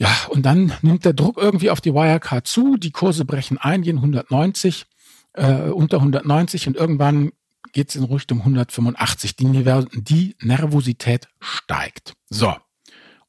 Ja, 0.00 0.16
und 0.30 0.46
dann 0.46 0.72
nimmt 0.80 1.04
der 1.04 1.12
Druck 1.12 1.36
irgendwie 1.36 1.68
auf 1.68 1.82
die 1.82 1.92
Wirecard 1.92 2.46
zu, 2.46 2.78
die 2.78 2.90
Kurse 2.90 3.26
brechen 3.26 3.58
ein, 3.58 3.82
gehen 3.82 3.98
190, 3.98 4.86
äh, 5.34 5.68
unter 5.68 5.98
190 5.98 6.68
und 6.68 6.76
irgendwann 6.76 7.32
geht 7.72 7.90
es 7.90 7.96
in 7.96 8.04
Richtung 8.04 8.38
185. 8.38 9.36
Die, 9.36 9.46
die 9.92 10.36
Nervosität 10.40 11.28
steigt. 11.38 12.14
So. 12.30 12.56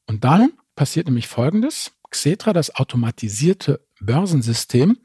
Und 0.06 0.24
dann 0.24 0.52
passiert 0.74 1.06
nämlich 1.06 1.28
Folgendes. 1.28 1.92
Xetra, 2.08 2.54
das 2.54 2.74
automatisierte 2.74 3.86
Börsensystem, 4.00 4.96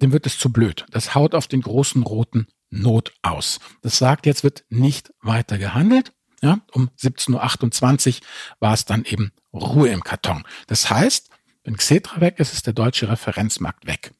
dem 0.00 0.12
wird 0.12 0.26
es 0.26 0.36
zu 0.36 0.52
blöd. 0.52 0.84
Das 0.90 1.14
haut 1.14 1.36
auf 1.36 1.46
den 1.46 1.62
großen 1.62 2.02
roten 2.02 2.48
Not 2.70 3.12
aus. 3.22 3.60
Das 3.82 3.98
sagt, 3.98 4.26
jetzt 4.26 4.42
wird 4.42 4.64
nicht 4.68 5.12
weiter 5.20 5.58
gehandelt. 5.58 6.12
Ja, 6.42 6.58
um 6.72 6.90
17.28 6.98 8.16
Uhr 8.16 8.26
war 8.58 8.74
es 8.74 8.84
dann 8.84 9.04
eben 9.04 9.30
Ruhe 9.52 9.88
im 9.88 10.02
Karton. 10.02 10.44
Das 10.66 10.90
heißt, 10.90 11.30
wenn 11.64 11.76
Xetra 11.76 12.20
weg 12.20 12.38
ist, 12.38 12.52
ist 12.52 12.66
der 12.66 12.72
deutsche 12.72 13.08
Referenzmarkt 13.08 13.86
weg. 13.86 14.12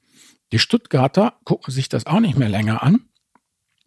Die 0.52 0.58
Stuttgarter 0.58 1.38
gucken 1.44 1.72
sich 1.72 1.88
das 1.88 2.06
auch 2.06 2.20
nicht 2.20 2.38
mehr 2.38 2.48
länger 2.48 2.82
an. 2.82 3.08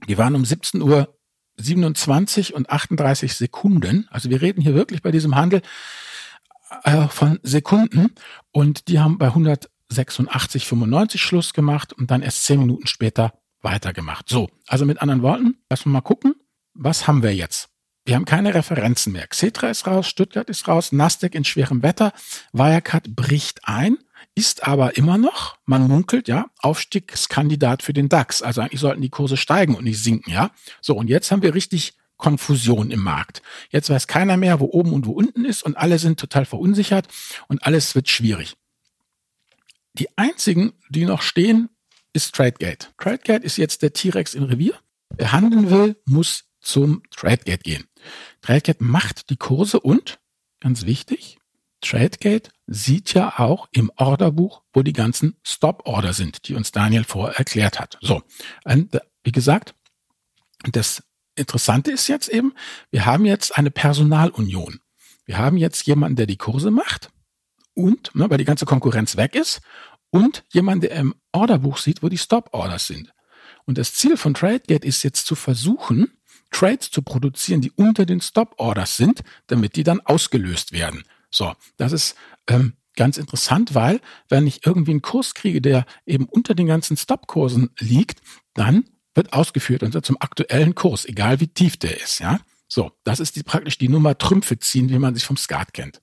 Die 0.08 0.17
waren 0.17 0.36
um 0.36 0.43
17 0.43 0.81
Uhr 0.81 1.17
27 1.58 2.53
und 2.53 2.69
38 2.69 3.34
Sekunden. 3.36 4.08
Also 4.10 4.29
wir 4.29 4.41
reden 4.41 4.62
hier 4.62 4.73
wirklich 4.73 5.01
bei 5.01 5.12
diesem 5.12 5.36
Handel 5.36 5.62
äh, 6.84 7.08
von 7.08 7.39
Sekunden 7.43 8.13
und 8.51 8.88
die 8.89 8.99
haben 8.99 9.17
bei 9.17 9.29
186,95 9.29 11.17
Schluss 11.17 11.53
gemacht 11.53 11.93
und 11.93 12.12
dann 12.12 12.21
erst 12.21 12.43
zehn 12.43 12.60
Minuten 12.60 12.88
später 12.88 13.34
weitergemacht. 13.62 14.27
So, 14.29 14.49
also 14.67 14.86
mit 14.86 15.01
anderen 15.01 15.21
Worten, 15.21 15.58
lass 15.69 15.86
mal 15.86 16.01
gucken, 16.01 16.36
was 16.73 17.08
haben 17.08 17.23
wir 17.23 17.34
jetzt? 17.34 17.69
Wir 18.05 18.15
haben 18.15 18.25
keine 18.25 18.53
Referenzen 18.53 19.13
mehr. 19.13 19.25
Xetra 19.27 19.69
ist 19.69 19.87
raus, 19.87 20.07
Stuttgart 20.07 20.47
ist 20.49 20.67
raus, 20.67 20.91
Nasdaq 20.91 21.33
in 21.33 21.43
schwerem 21.43 21.81
Wetter, 21.81 22.13
Wirecard 22.53 23.15
bricht 23.15 23.61
ein, 23.63 23.97
ist 24.35 24.67
aber 24.67 24.95
immer 24.95 25.17
noch, 25.17 25.57
man 25.65 25.87
munkelt, 25.87 26.27
ja, 26.27 26.45
Aufstiegskandidat 26.59 27.81
für 27.81 27.93
den 27.93 28.09
DAX. 28.09 28.41
Also 28.41 28.61
eigentlich 28.61 28.81
sollten 28.81 29.01
die 29.01 29.09
Kurse 29.09 29.37
steigen 29.37 29.75
und 29.75 29.85
nicht 29.85 30.03
sinken, 30.03 30.31
ja. 30.31 30.51
So, 30.81 30.95
und 30.95 31.09
jetzt 31.09 31.31
haben 31.31 31.41
wir 31.41 31.55
richtig 31.55 31.93
Konfusion 32.17 32.91
im 32.91 33.01
Markt. 33.01 33.41
Jetzt 33.69 33.89
weiß 33.89 34.07
keiner 34.07 34.37
mehr, 34.37 34.59
wo 34.59 34.65
oben 34.65 34.93
und 34.93 35.05
wo 35.05 35.11
unten 35.11 35.43
ist 35.43 35.63
und 35.63 35.75
alle 35.75 35.97
sind 35.97 36.19
total 36.19 36.45
verunsichert 36.45 37.07
und 37.47 37.65
alles 37.65 37.95
wird 37.95 38.07
schwierig. 38.09 38.55
Die 39.93 40.15
einzigen, 40.17 40.73
die 40.89 41.05
noch 41.05 41.21
stehen, 41.21 41.69
ist 42.13 42.35
TradeGate. 42.35 42.89
TradeGate 42.97 43.43
ist 43.43 43.57
jetzt 43.57 43.81
der 43.81 43.93
T-Rex 43.93 44.35
im 44.35 44.43
Revier. 44.43 44.77
Wer 45.09 45.31
handeln 45.31 45.69
will, 45.69 45.95
muss 46.05 46.44
zum 46.65 47.04
TradeGate 47.12 47.63
gehen. 47.63 47.86
TradeGate 48.41 48.84
macht 48.84 49.30
die 49.30 49.38
Kurse 49.38 49.80
und, 49.80 50.19
ganz 50.60 50.86
wichtig, 50.86 51.38
TradeGate 51.82 52.49
sieht 52.67 53.13
ja 53.13 53.39
auch 53.39 53.67
im 53.71 53.91
Orderbuch, 53.95 54.63
wo 54.73 54.82
die 54.82 54.93
ganzen 54.93 55.38
Stop-Order 55.43 56.13
sind, 56.13 56.47
die 56.47 56.56
uns 56.56 56.71
Daniel 56.71 57.04
vorher 57.04 57.38
erklärt 57.38 57.80
hat. 57.80 57.97
So, 58.01 58.23
wie 58.65 59.32
gesagt, 59.32 59.75
das 60.63 61.04
Interessante 61.36 61.91
ist 61.91 62.08
jetzt 62.08 62.30
eben, 62.30 62.54
wir 62.91 63.06
haben 63.06 63.25
jetzt 63.25 63.58
eine 63.58 63.69
Personalunion. 63.69 64.80
Wir 65.25 65.38
haben 65.38 65.58
jetzt 65.58 65.86
jemanden, 65.86 66.15
der 66.15 66.28
die 66.28 66.38
Kurse 66.38 66.71
macht 66.71 67.12
und, 67.73 68.15
ne, 68.15 68.30
weil 68.30 68.38
die 68.38 68.45
ganze 68.45 68.65
Konkurrenz 68.65 69.17
weg 69.17 69.36
ist 69.36 69.62
und 70.10 70.43
jemanden, 70.51 70.82
der 70.82 70.91
im 70.91 71.13
Orderbuch 71.34 71.78
sieht, 71.78 72.01
wo 72.01 72.10
die 72.10 72.17
Stop-Orders 72.17 72.88
sind. 72.88 73.12
Und 73.65 73.78
das 73.78 73.93
Ziel 73.93 74.17
von 74.17 74.34
TradeGate 74.34 74.88
ist 74.88 75.04
jetzt 75.04 75.25
zu 75.25 75.36
versuchen, 75.36 76.14
Trades 76.55 76.89
zu 76.89 77.01
produzieren, 77.01 77.59
die 77.59 77.71
unter 77.71 78.05
den 78.05 78.21
Stop-Orders 78.21 78.95
sind, 78.95 79.23
damit 79.47 79.75
die 79.75 79.83
dann 79.83 79.99
ausgelöst 79.99 80.71
werden. 80.71 81.03
So, 81.29 81.51
das 81.75 81.91
ist 81.91 82.15
ähm, 82.47 82.73
ganz 82.95 83.17
interessant, 83.17 83.75
weil 83.75 83.99
wenn 84.29 84.47
ich 84.47 84.65
irgendwie 84.65 84.91
einen 84.91 85.01
Kurs 85.01 85.33
kriege, 85.33 85.61
der 85.61 85.85
eben 86.05 86.25
unter 86.25 86.55
den 86.55 86.67
ganzen 86.67 86.95
Stop-Kursen 86.95 87.71
liegt, 87.79 88.21
dann 88.53 88.85
wird 89.13 89.33
ausgeführt 89.33 89.83
unter 89.83 90.01
zum 90.01 90.15
aktuellen 90.21 90.75
Kurs, 90.75 91.03
egal 91.03 91.41
wie 91.41 91.47
tief 91.47 91.75
der 91.75 92.01
ist. 92.01 92.19
Ja, 92.19 92.39
so, 92.69 92.93
das 93.03 93.19
ist 93.19 93.35
die, 93.35 93.43
praktisch 93.43 93.77
die 93.77 93.89
Nummer 93.89 94.17
Trümpfe 94.17 94.57
ziehen, 94.57 94.89
wie 94.89 94.97
man 94.97 95.13
sich 95.13 95.25
vom 95.25 95.35
Skat 95.35 95.73
kennt. 95.73 96.01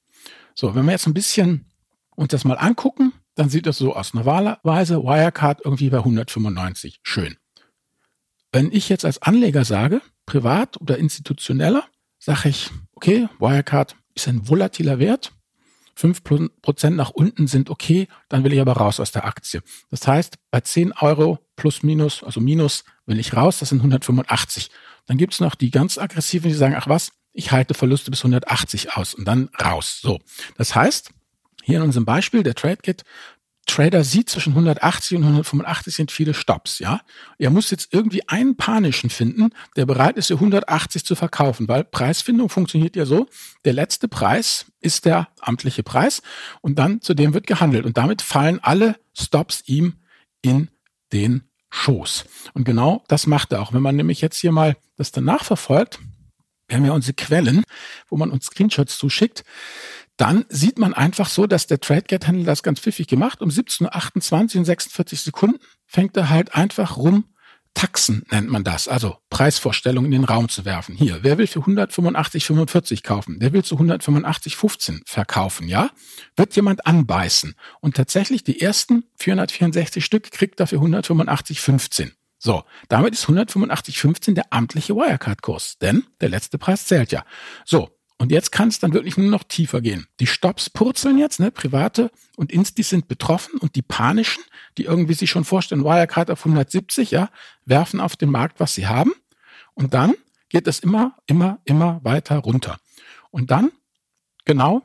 So, 0.54 0.74
wenn 0.74 0.84
wir 0.84 0.92
jetzt 0.92 1.06
ein 1.06 1.14
bisschen 1.14 1.64
uns 2.14 2.28
das 2.28 2.44
mal 2.44 2.56
angucken, 2.56 3.14
dann 3.36 3.48
sieht 3.48 3.64
das 3.64 3.78
so 3.78 3.96
aus. 3.96 4.12
Normalerweise 4.12 5.02
Wirecard 5.02 5.62
irgendwie 5.64 5.88
bei 5.88 5.98
195. 5.98 7.00
Schön. 7.02 7.36
Wenn 8.52 8.70
ich 8.70 8.88
jetzt 8.90 9.04
als 9.04 9.20
Anleger 9.22 9.64
sage, 9.64 10.02
privat 10.26 10.80
oder 10.80 10.98
institutioneller, 10.98 11.84
sage 12.18 12.50
ich, 12.50 12.70
okay, 12.94 13.28
Wirecard 13.38 13.96
ist 14.14 14.28
ein 14.28 14.48
volatiler 14.48 14.98
Wert. 14.98 15.32
5% 15.98 16.90
nach 16.90 17.10
unten 17.10 17.46
sind 17.46 17.68
okay, 17.68 18.08
dann 18.28 18.44
will 18.44 18.52
ich 18.52 18.60
aber 18.60 18.72
raus 18.72 18.98
aus 18.98 19.12
der 19.12 19.26
Aktie. 19.26 19.62
Das 19.90 20.06
heißt, 20.06 20.38
bei 20.50 20.60
10 20.60 20.92
Euro 20.92 21.38
plus 21.56 21.82
minus, 21.82 22.22
also 22.22 22.40
minus, 22.40 22.84
will 23.04 23.18
ich 23.18 23.34
raus, 23.34 23.58
das 23.58 23.70
sind 23.70 23.78
185. 23.78 24.70
Dann 25.06 25.18
gibt's 25.18 25.40
noch 25.40 25.54
die 25.54 25.70
ganz 25.70 25.98
aggressiven, 25.98 26.48
die 26.48 26.56
sagen, 26.56 26.74
ach 26.76 26.88
was, 26.88 27.12
ich 27.32 27.52
halte 27.52 27.74
Verluste 27.74 28.10
bis 28.10 28.20
180 28.20 28.96
aus 28.96 29.14
und 29.14 29.26
dann 29.26 29.50
raus. 29.62 30.00
So. 30.02 30.18
Das 30.56 30.74
heißt, 30.74 31.10
hier 31.62 31.78
in 31.78 31.82
unserem 31.84 32.04
Beispiel, 32.04 32.42
der 32.42 32.54
TradeKit 32.54 33.04
Trader 33.72 34.04
sieht, 34.04 34.28
zwischen 34.28 34.50
180 34.50 35.16
und 35.16 35.22
185 35.24 35.94
sind 35.94 36.12
viele 36.12 36.35
Stops, 36.35 36.78
ja. 36.78 37.00
Er 37.38 37.48
muss 37.48 37.70
jetzt 37.70 37.94
irgendwie 37.94 38.28
einen 38.28 38.56
panischen 38.56 39.08
finden, 39.08 39.48
der 39.76 39.87
bereit 39.87 40.18
ist, 40.18 40.26
für 40.26 40.35
180 40.35 41.06
zu 41.06 41.14
verkaufen, 41.14 41.68
weil 41.68 41.82
Preisfindung 41.82 42.50
funktioniert 42.50 42.96
ja 42.96 43.06
so. 43.06 43.28
Der 43.64 43.72
letzte 43.72 44.08
Preis 44.08 44.66
ist 44.80 45.06
der 45.06 45.28
amtliche 45.40 45.82
Preis 45.82 46.20
und 46.61 46.78
dann 46.78 47.00
zu 47.00 47.14
dem 47.14 47.32
wird 47.32 47.46
gehandelt 47.46 47.87
und 47.87 47.96
damit 47.96 48.20
fallen 48.20 48.61
alle 48.61 48.96
Stops 49.14 49.62
ihm 49.66 49.94
in 50.42 50.68
den 51.14 51.44
Schoß. 51.70 52.26
Und 52.52 52.64
genau 52.64 53.04
das 53.08 53.26
macht 53.26 53.52
er 53.52 53.62
auch. 53.62 53.72
Wenn 53.72 53.80
man 53.80 53.96
nämlich 53.96 54.20
jetzt 54.20 54.38
hier 54.38 54.52
mal 54.52 54.76
das 54.96 55.12
danach 55.12 55.44
verfolgt, 55.44 55.98
wir 56.68 56.76
haben 56.76 56.85
ja 56.85 56.92
unsere 56.92 57.14
Quellen, 57.14 57.64
wo 58.08 58.16
man 58.18 58.30
uns 58.30 58.46
Screenshots 58.46 58.98
zuschickt, 58.98 59.44
dann 60.16 60.44
sieht 60.48 60.79
man 60.79 60.94
einfach 60.94 61.29
so, 61.29 61.46
dass 61.46 61.66
der 61.66 61.81
TradeGate-Händler 61.81 62.44
das 62.44 62.62
ganz 62.62 62.81
pfiffig 62.81 63.07
gemacht. 63.07 63.40
Um 63.40 63.48
17.28 63.48 64.59
und 64.59 64.64
46 64.64 65.20
Sekunden 65.20 65.59
fängt 65.87 66.16
er 66.16 66.31
halt 66.31 66.55
einfach 66.55 66.96
rum, 66.96 67.25
Taxen 67.75 68.25
nennt 68.31 68.51
man 68.51 68.64
das, 68.64 68.87
also 68.87 69.16
Preisvorstellungen 69.31 70.12
in 70.12 70.20
den 70.20 70.25
Raum 70.25 70.48
zu 70.48 70.64
werfen. 70.64 70.94
Hier, 70.94 71.20
wer 71.22 71.38
will 71.38 71.46
für 71.46 71.61
185,45 71.61 73.03
kaufen? 73.03 73.38
Der 73.40 73.53
will 73.53 73.64
zu 73.64 73.77
185,15 73.77 75.01
verkaufen, 75.07 75.68
ja? 75.68 75.90
Wird 76.37 76.55
jemand 76.55 76.87
anbeißen. 76.87 77.55
Und 77.81 77.96
tatsächlich 77.96 78.44
die 78.44 78.61
ersten 78.61 79.05
464 79.18 80.05
Stück 80.05 80.31
kriegt 80.31 80.61
er 80.61 80.66
für 80.66 80.77
185,15. 80.77 82.11
So, 82.38 82.64
damit 82.88 83.14
ist 83.14 83.27
185,15 83.27 84.35
der 84.35 84.53
amtliche 84.53 84.94
Wirecard-Kurs, 84.94 85.79
denn 85.79 86.05
der 86.20 86.29
letzte 86.29 86.59
Preis 86.59 86.87
zählt 86.87 87.12
ja. 87.12 87.25
So, 87.64 87.88
und 88.18 88.31
jetzt 88.31 88.53
kann 88.53 88.68
es 88.68 88.79
dann 88.79 88.92
wirklich 88.92 89.16
nur 89.16 89.31
noch 89.31 89.42
tiefer 89.44 89.81
gehen. 89.81 90.07
Die 90.20 90.27
Stops 90.27 90.70
purzeln 90.70 91.18
jetzt, 91.18 91.40
ne? 91.40 91.51
Private 91.51 92.11
und 92.37 92.53
Instis 92.53 92.88
sind 92.88 93.09
betroffen 93.09 93.59
und 93.59 93.75
die 93.75 93.83
panischen, 93.83 94.44
die 94.79 94.85
irgendwie 94.85 95.14
sich 95.14 95.31
schon 95.31 95.44
vorstellen, 95.44 95.85
Wirecard 95.85 96.31
auf 96.31 96.40
170, 96.40 97.11
ja, 97.11 97.31
werfen 97.64 98.01
auf 98.01 98.16
den 98.16 98.31
Markt, 98.31 98.61
was 98.61 98.75
sie 98.75 98.87
haben. 98.87 99.12
Und 99.75 99.94
dann 99.94 100.14
geht 100.48 100.66
es 100.66 100.79
immer, 100.79 101.16
immer, 101.27 101.61
immer 101.64 102.01
weiter 102.05 102.38
runter. 102.38 102.79
Und 103.31 103.51
dann, 103.51 103.72
genau, 104.44 104.83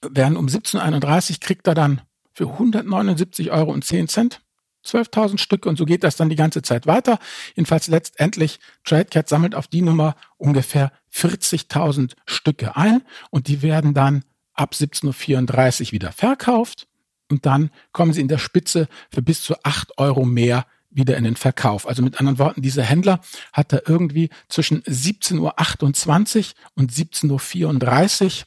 werden 0.00 0.36
um 0.36 0.46
17.31 0.46 1.40
kriegt 1.40 1.66
er 1.66 1.74
dann 1.74 2.02
für 2.32 2.48
179 2.48 3.50
Euro 3.50 3.72
und 3.72 3.84
10 3.84 4.08
Cent 4.08 4.40
12.000 4.86 5.38
Stücke 5.38 5.68
und 5.68 5.76
so 5.76 5.84
geht 5.84 6.04
das 6.04 6.16
dann 6.16 6.28
die 6.28 6.36
ganze 6.36 6.62
Zeit 6.62 6.86
weiter. 6.86 7.18
Jedenfalls 7.54 7.88
letztendlich, 7.88 8.60
TradeCat 8.84 9.28
sammelt 9.28 9.54
auf 9.54 9.66
die 9.66 9.82
Nummer 9.82 10.16
ungefähr 10.38 10.92
40.000 11.14 12.12
Stücke 12.26 12.76
ein 12.76 13.02
und 13.30 13.48
die 13.48 13.62
werden 13.62 13.94
dann 13.94 14.24
ab 14.54 14.72
17.34 14.74 15.86
Uhr 15.86 15.92
wieder 15.92 16.12
verkauft 16.12 16.86
und 17.30 17.46
dann 17.46 17.70
kommen 17.92 18.12
sie 18.12 18.20
in 18.20 18.28
der 18.28 18.38
Spitze 18.38 18.88
für 19.10 19.22
bis 19.22 19.42
zu 19.42 19.54
8 19.62 19.98
Euro 19.98 20.24
mehr 20.24 20.66
wieder 20.90 21.16
in 21.16 21.24
den 21.24 21.36
Verkauf. 21.36 21.86
Also 21.86 22.02
mit 22.02 22.18
anderen 22.18 22.38
Worten, 22.38 22.62
dieser 22.62 22.82
Händler 22.82 23.20
hat 23.52 23.72
da 23.72 23.80
irgendwie 23.86 24.30
zwischen 24.48 24.82
17.28 24.82 26.38
Uhr 26.38 26.54
und 26.74 26.90
17.34 26.90 28.24
Uhr 28.24 28.46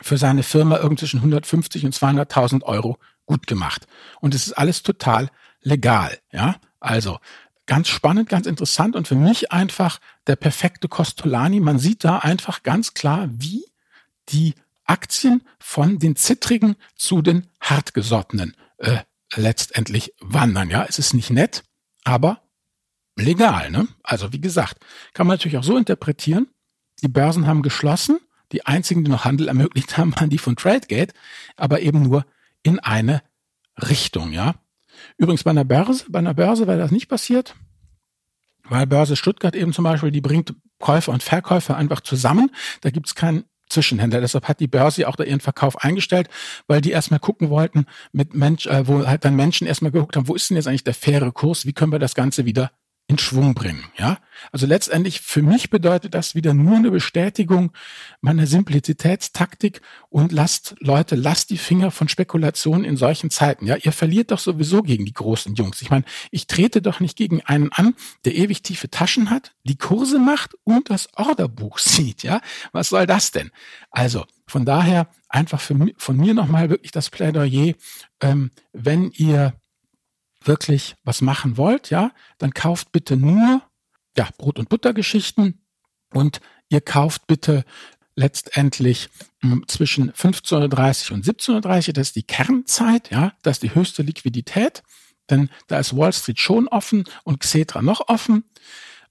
für 0.00 0.16
seine 0.16 0.42
Firma 0.42 0.78
irgend 0.78 1.00
zwischen 1.00 1.18
150 1.18 1.84
und 1.84 1.94
200.000 1.94 2.62
Euro 2.62 2.98
gut 3.32 3.46
gemacht. 3.46 3.86
Und 4.20 4.34
es 4.34 4.46
ist 4.46 4.52
alles 4.52 4.82
total 4.82 5.30
legal. 5.62 6.18
Ja, 6.32 6.56
also 6.80 7.18
ganz 7.66 7.88
spannend, 7.88 8.28
ganz 8.28 8.46
interessant 8.46 8.94
und 8.94 9.08
für 9.08 9.14
mich 9.14 9.52
einfach 9.52 10.00
der 10.26 10.36
perfekte 10.36 10.88
Costolani. 10.88 11.60
Man 11.60 11.78
sieht 11.78 12.04
da 12.04 12.18
einfach 12.18 12.62
ganz 12.62 12.92
klar, 12.92 13.28
wie 13.30 13.64
die 14.28 14.54
Aktien 14.84 15.42
von 15.58 15.98
den 15.98 16.14
zittrigen 16.16 16.76
zu 16.94 17.22
den 17.22 17.46
hartgesottenen 17.60 18.54
äh, 18.78 18.98
letztendlich 19.34 20.12
wandern. 20.20 20.68
Ja, 20.68 20.84
es 20.86 20.98
ist 20.98 21.14
nicht 21.14 21.30
nett, 21.30 21.62
aber 22.04 22.42
legal. 23.16 23.70
Ne? 23.70 23.88
Also 24.02 24.32
wie 24.34 24.40
gesagt, 24.40 24.84
kann 25.14 25.26
man 25.26 25.36
natürlich 25.36 25.56
auch 25.56 25.64
so 25.64 25.78
interpretieren. 25.78 26.48
Die 27.02 27.08
Börsen 27.08 27.46
haben 27.46 27.62
geschlossen 27.62 28.18
Die 28.52 28.66
einzigen, 28.66 29.02
die 29.02 29.10
noch 29.10 29.24
Handel 29.24 29.48
ermöglicht 29.48 29.96
haben, 29.96 30.14
waren 30.16 30.28
die 30.28 30.36
von 30.38 30.56
TradeGate, 30.56 31.14
aber 31.56 31.80
eben 31.80 32.02
nur 32.02 32.26
in 32.62 32.78
eine 32.78 33.22
Richtung, 33.88 34.32
ja. 34.32 34.54
Übrigens 35.16 35.44
bei 35.44 35.50
einer 35.50 35.64
Börse, 35.64 36.04
bei 36.08 36.18
einer 36.18 36.34
Börse 36.34 36.66
wäre 36.66 36.78
das 36.78 36.90
nicht 36.90 37.08
passiert, 37.08 37.54
weil 38.68 38.86
Börse 38.86 39.16
Stuttgart 39.16 39.56
eben 39.56 39.72
zum 39.72 39.84
Beispiel, 39.84 40.10
die 40.10 40.20
bringt 40.20 40.54
Käufer 40.78 41.12
und 41.12 41.22
Verkäufer 41.22 41.76
einfach 41.76 42.00
zusammen. 42.00 42.50
Da 42.80 42.90
gibt's 42.90 43.14
keinen 43.14 43.44
Zwischenhändler. 43.68 44.20
Deshalb 44.20 44.48
hat 44.48 44.60
die 44.60 44.68
Börse 44.68 45.08
auch 45.08 45.16
da 45.16 45.24
ihren 45.24 45.40
Verkauf 45.40 45.82
eingestellt, 45.82 46.28
weil 46.66 46.80
die 46.80 46.90
erstmal 46.90 47.20
gucken 47.20 47.50
wollten, 47.50 47.86
mit 48.12 48.34
Mensch, 48.34 48.66
äh, 48.66 48.86
wo 48.86 49.06
halt 49.06 49.24
dann 49.24 49.34
Menschen 49.34 49.66
erstmal 49.66 49.90
geguckt 49.90 50.16
haben, 50.16 50.28
wo 50.28 50.34
ist 50.34 50.50
denn 50.50 50.56
jetzt 50.56 50.68
eigentlich 50.68 50.84
der 50.84 50.94
faire 50.94 51.32
Kurs? 51.32 51.66
Wie 51.66 51.72
können 51.72 51.92
wir 51.92 51.98
das 51.98 52.14
Ganze 52.14 52.44
wieder 52.44 52.70
in 53.08 53.18
Schwung 53.18 53.54
bringen. 53.54 53.84
Ja, 53.98 54.18
also 54.52 54.66
letztendlich 54.66 55.20
für 55.20 55.42
mich 55.42 55.70
bedeutet 55.70 56.14
das 56.14 56.34
wieder 56.34 56.54
nur 56.54 56.76
eine 56.76 56.90
Bestätigung 56.90 57.72
meiner 58.20 58.46
Simplizitätstaktik 58.46 59.82
und 60.08 60.32
lasst 60.32 60.76
Leute, 60.78 61.14
lasst 61.14 61.50
die 61.50 61.58
Finger 61.58 61.90
von 61.90 62.08
Spekulationen 62.08 62.84
in 62.84 62.96
solchen 62.96 63.30
Zeiten. 63.30 63.66
Ja, 63.66 63.76
ihr 63.76 63.92
verliert 63.92 64.30
doch 64.30 64.38
sowieso 64.38 64.82
gegen 64.82 65.04
die 65.04 65.12
großen 65.12 65.54
Jungs. 65.54 65.82
Ich 65.82 65.90
meine, 65.90 66.04
ich 66.30 66.46
trete 66.46 66.80
doch 66.80 67.00
nicht 67.00 67.16
gegen 67.16 67.42
einen 67.42 67.70
an, 67.72 67.94
der 68.24 68.34
ewig 68.34 68.62
tiefe 68.62 68.88
Taschen 68.88 69.30
hat, 69.30 69.52
die 69.64 69.76
Kurse 69.76 70.18
macht 70.18 70.54
und 70.64 70.88
das 70.88 71.08
Orderbuch 71.16 71.78
sieht. 71.78 72.22
Ja, 72.22 72.40
was 72.72 72.88
soll 72.88 73.06
das 73.06 73.30
denn? 73.30 73.50
Also 73.90 74.24
von 74.46 74.64
daher 74.64 75.08
einfach 75.28 75.60
für, 75.60 75.76
von 75.96 76.16
mir 76.16 76.34
nochmal 76.34 76.70
wirklich 76.70 76.92
das 76.92 77.10
Plädoyer, 77.10 77.74
ähm, 78.20 78.50
wenn 78.72 79.10
ihr 79.12 79.54
wirklich 80.46 80.96
was 81.04 81.20
machen 81.20 81.56
wollt, 81.56 81.90
ja, 81.90 82.12
dann 82.38 82.52
kauft 82.52 82.92
bitte 82.92 83.16
nur 83.16 83.62
ja, 84.16 84.28
Brot- 84.38 84.58
und 84.58 84.68
Buttergeschichten 84.68 85.64
und 86.12 86.40
ihr 86.68 86.80
kauft 86.80 87.26
bitte 87.26 87.64
letztendlich 88.14 89.08
hm, 89.40 89.64
zwischen 89.68 90.12
15.30 90.12 91.12
und 91.12 91.24
17.30 91.24 91.92
das 91.92 92.08
ist 92.08 92.16
die 92.16 92.22
Kernzeit, 92.22 93.10
ja, 93.10 93.32
das 93.42 93.56
ist 93.56 93.62
die 93.62 93.74
höchste 93.74 94.02
Liquidität, 94.02 94.82
denn 95.30 95.48
da 95.68 95.78
ist 95.78 95.96
Wall 95.96 96.12
Street 96.12 96.38
schon 96.38 96.68
offen 96.68 97.04
und 97.24 97.40
Xetra 97.40 97.80
noch 97.80 98.08
offen. 98.08 98.44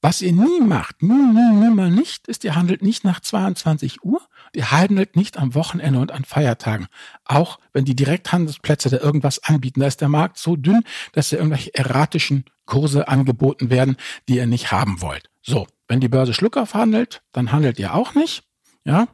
Was 0.04 0.24
ihr 0.24 0.34
nie 0.34 0.62
macht, 0.62 1.04
nie, 1.04 1.14
nie, 1.14 1.70
mal 1.70 1.92
nicht, 1.92 2.28
ist, 2.28 2.44
ihr 2.44 2.56
handelt 2.56 2.82
nicht 2.82 3.04
nach 3.04 3.20
22 3.20 4.04
Uhr, 4.04 4.20
ihr 4.52 4.72
handelt 4.72 5.16
nicht 5.16 5.38
am 5.38 5.54
Wochenende 5.54 6.00
und 6.00 6.12
an 6.12 6.26
Feiertagen. 6.26 6.88
Auch 7.24 7.60
wenn 7.72 7.86
die 7.86 7.96
Direkthandelsplätze 7.96 8.90
da 8.90 8.98
irgendwas 8.98 9.44
anbieten, 9.44 9.82
da 9.82 9.86
ist 9.86 10.02
der 10.02 10.10
Markt 10.10 10.40
so 10.40 10.56
dünn, 10.56 10.84
dass 11.14 11.30
da 11.30 11.38
irgendwelche 11.38 11.76
erratischen 11.76 12.46
Kurse 12.66 13.08
angeboten 13.08 13.70
werden, 13.70 13.96
die 14.28 14.38
ihr 14.38 14.48
nicht 14.48 14.72
haben 14.72 15.02
wollt. 15.02 15.30
So, 15.44 15.68
wenn 15.88 16.00
die 16.00 16.10
Börse 16.10 16.34
Schluckauf 16.34 16.74
handelt, 16.74 17.22
dann 17.32 17.52
handelt 17.52 17.78
ihr 17.78 17.94
auch 17.94 18.16
nicht, 18.16 18.44
ja. 18.84 19.08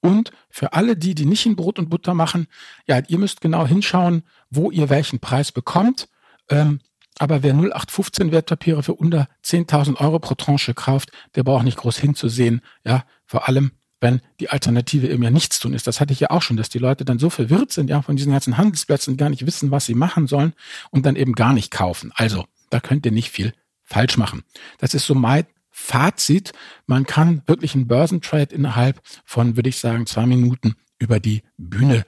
Und 0.00 0.32
für 0.50 0.72
alle 0.72 0.96
die, 0.96 1.14
die 1.14 1.26
nicht 1.26 1.46
in 1.46 1.54
Brot 1.54 1.78
und 1.78 1.88
Butter 1.88 2.14
machen, 2.14 2.48
ja, 2.88 3.00
ihr 3.06 3.18
müsst 3.18 3.40
genau 3.40 3.64
hinschauen, 3.64 4.24
wo 4.50 4.72
ihr 4.72 4.90
welchen 4.90 5.20
Preis 5.20 5.52
bekommt. 5.52 6.08
Ähm, 6.48 6.80
aber 7.18 7.42
wer 7.42 7.52
0815 7.52 8.32
Wertpapiere 8.32 8.82
für 8.82 8.94
unter 8.94 9.28
10.000 9.44 9.96
Euro 9.98 10.18
pro 10.18 10.34
Tranche 10.34 10.74
kauft, 10.74 11.10
der 11.34 11.44
braucht 11.44 11.64
nicht 11.64 11.78
groß 11.78 11.98
hinzusehen. 11.98 12.62
Ja, 12.84 13.04
vor 13.26 13.48
allem, 13.48 13.72
wenn 14.00 14.20
die 14.40 14.50
Alternative 14.50 15.08
eben 15.08 15.22
ja 15.22 15.30
nichts 15.30 15.60
tun 15.60 15.74
ist. 15.74 15.86
Das 15.86 16.00
hatte 16.00 16.12
ich 16.12 16.20
ja 16.20 16.30
auch 16.30 16.42
schon, 16.42 16.56
dass 16.56 16.68
die 16.68 16.78
Leute 16.78 17.04
dann 17.04 17.18
so 17.18 17.30
verwirrt 17.30 17.72
sind, 17.72 17.88
ja, 17.88 18.02
von 18.02 18.16
diesen 18.16 18.32
ganzen 18.32 18.58
Handelsplätzen 18.58 19.16
gar 19.16 19.30
nicht 19.30 19.46
wissen, 19.46 19.70
was 19.70 19.86
sie 19.86 19.94
machen 19.94 20.26
sollen 20.26 20.54
und 20.90 21.06
dann 21.06 21.16
eben 21.16 21.34
gar 21.34 21.52
nicht 21.52 21.70
kaufen. 21.70 22.12
Also, 22.16 22.44
da 22.70 22.80
könnt 22.80 23.06
ihr 23.06 23.12
nicht 23.12 23.30
viel 23.30 23.54
falsch 23.84 24.16
machen. 24.16 24.42
Das 24.78 24.94
ist 24.94 25.06
so 25.06 25.14
mein 25.14 25.46
Fazit. 25.70 26.52
Man 26.86 27.06
kann 27.06 27.42
wirklich 27.46 27.74
einen 27.74 27.86
Börsentrade 27.86 28.54
innerhalb 28.54 29.00
von, 29.24 29.56
würde 29.56 29.68
ich 29.68 29.78
sagen, 29.78 30.06
zwei 30.06 30.26
Minuten 30.26 30.74
über 30.98 31.20
die 31.20 31.42
Bühne 31.56 32.04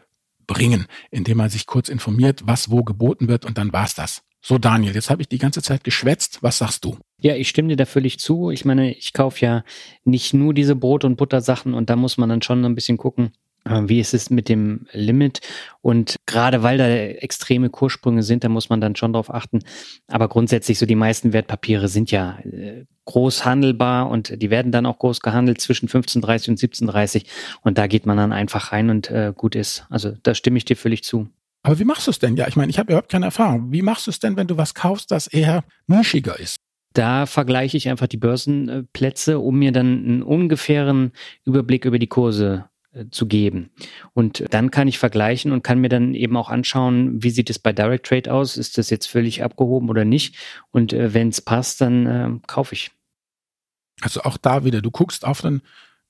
bringen, 0.46 0.86
indem 1.10 1.38
man 1.38 1.50
sich 1.50 1.66
kurz 1.66 1.88
informiert, 1.88 2.42
was 2.44 2.70
wo 2.70 2.82
geboten 2.82 3.28
wird 3.28 3.44
und 3.44 3.56
dann 3.56 3.72
war's 3.72 3.94
das. 3.94 4.22
So, 4.46 4.59
Daniel, 4.59 4.94
jetzt 4.94 5.09
habe 5.09 5.22
ich 5.22 5.28
die 5.28 5.38
ganze 5.38 5.62
Zeit 5.62 5.85
geschwätzt. 5.85 6.42
Was 6.42 6.59
sagst 6.59 6.85
du? 6.85 6.98
Ja, 7.18 7.35
ich 7.35 7.48
stimme 7.48 7.68
dir 7.68 7.76
da 7.76 7.87
völlig 7.87 8.18
zu. 8.18 8.50
Ich 8.50 8.66
meine, 8.66 8.92
ich 8.92 9.14
kaufe 9.14 9.42
ja 9.42 9.64
nicht 10.04 10.35
nur 10.35 10.52
diese 10.52 10.76
Brot- 10.76 11.04
und 11.04 11.16
Buttersachen 11.16 11.72
und 11.72 11.88
da 11.88 11.96
muss 11.96 12.18
man 12.18 12.28
dann 12.28 12.42
schon 12.42 12.62
ein 12.62 12.74
bisschen 12.74 12.98
gucken, 12.98 13.33
äh, 13.64 13.80
wie 13.87 14.00
ist 14.00 14.12
es 14.12 14.28
mit 14.28 14.50
dem 14.50 14.87
Limit? 14.92 15.40
Und 15.80 16.16
gerade 16.26 16.62
weil 16.62 16.76
da 16.76 16.87
extreme 16.87 17.70
Kurssprünge 17.70 18.22
sind, 18.22 18.44
da 18.44 18.50
muss 18.50 18.68
man 18.68 18.83
dann 18.83 18.96
schon 18.96 19.14
drauf 19.14 19.33
achten. 19.33 19.61
Aber 20.09 20.28
grundsätzlich 20.28 20.78
so 20.78 20.85
die 20.85 20.94
meisten 20.94 21.33
Wertpapiere 21.33 21.88
sind 21.88 22.11
ja 22.11 22.38
äh, 22.40 22.85
groß 23.07 23.46
handelbar 23.46 24.11
und 24.11 24.42
die 24.42 24.50
werden 24.50 24.72
dann 24.72 24.85
auch 24.85 24.98
groß 24.98 25.20
gehandelt 25.20 25.62
zwischen 25.62 25.88
15,30 25.88 26.50
und 26.50 26.59
17,30 26.59 27.24
und 27.62 27.78
da 27.78 27.87
geht 27.87 28.04
man 28.04 28.18
dann 28.18 28.33
einfach 28.33 28.72
rein 28.72 28.90
und 28.90 29.11
äh, 29.11 29.33
gut 29.35 29.54
ist. 29.54 29.87
Also 29.88 30.12
da 30.22 30.35
stimme 30.35 30.59
ich 30.59 30.66
dir 30.66 30.76
völlig 30.76 31.02
zu. 31.02 31.30
Aber 31.64 31.79
wie 31.79 31.85
machst 31.85 32.07
du 32.07 32.11
es 32.11 32.18
denn? 32.18 32.37
Ja, 32.37 32.46
ich 32.46 32.57
meine, 32.57 32.68
ich 32.68 32.79
habe 32.79 32.92
überhaupt 32.92 33.11
keine 33.11 33.24
Erfahrung. 33.24 33.72
Wie 33.72 33.81
machst 33.81 34.07
du 34.07 34.11
es 34.11 34.18
denn, 34.18 34.37
wenn 34.37 34.46
du 34.46 34.59
was 34.59 34.74
kaufst, 34.74 35.11
das 35.11 35.27
eher 35.27 35.64
nischiger 35.87 36.38
ist? 36.38 36.61
Da 36.92 37.24
vergleiche 37.24 37.77
ich 37.79 37.88
einfach 37.88 38.07
die 38.07 38.18
Börsenplätze, 38.18 39.38
um 39.38 39.59
mir 39.59 39.72
dann 39.72 40.05
einen 40.05 40.22
ungefähren 40.22 41.12
Überblick 41.44 41.87
über 41.87 41.98
die 41.98 42.07
Kurse 42.07 42.66
äh, 42.92 43.07
zu 43.11 43.27
geben. 43.27 43.70
Und 44.12 44.44
dann 44.50 44.70
kann 44.70 44.88
ich 44.88 44.98
vergleichen 44.98 45.53
und 45.53 45.64
kann 45.64 45.81
mir 45.81 45.88
dann 45.88 46.14
eben 46.14 46.37
auch 46.37 46.50
anschauen, 46.50 47.22
wie 47.22 47.31
sieht 47.31 47.48
es 47.48 47.59
bei 47.59 47.72
Direct 47.72 48.07
Trade 48.07 48.33
aus? 48.33 48.59
Ist 48.59 48.77
das 48.77 48.90
jetzt 48.90 49.07
völlig 49.07 49.42
abgehoben 49.42 49.88
oder 49.88 50.05
nicht? 50.05 50.37
Und 50.70 50.92
äh, 50.92 51.14
wenn 51.14 51.31
es 51.31 51.40
passt, 51.40 51.81
dann 51.81 52.07
äh, 52.07 52.29
kaufe 52.46 52.74
ich. 52.74 52.90
Also 54.03 54.20
auch 54.20 54.37
da 54.37 54.64
wieder, 54.64 54.83
du 54.83 54.90
guckst 54.90 55.24
auf 55.24 55.42
einen 55.42 55.62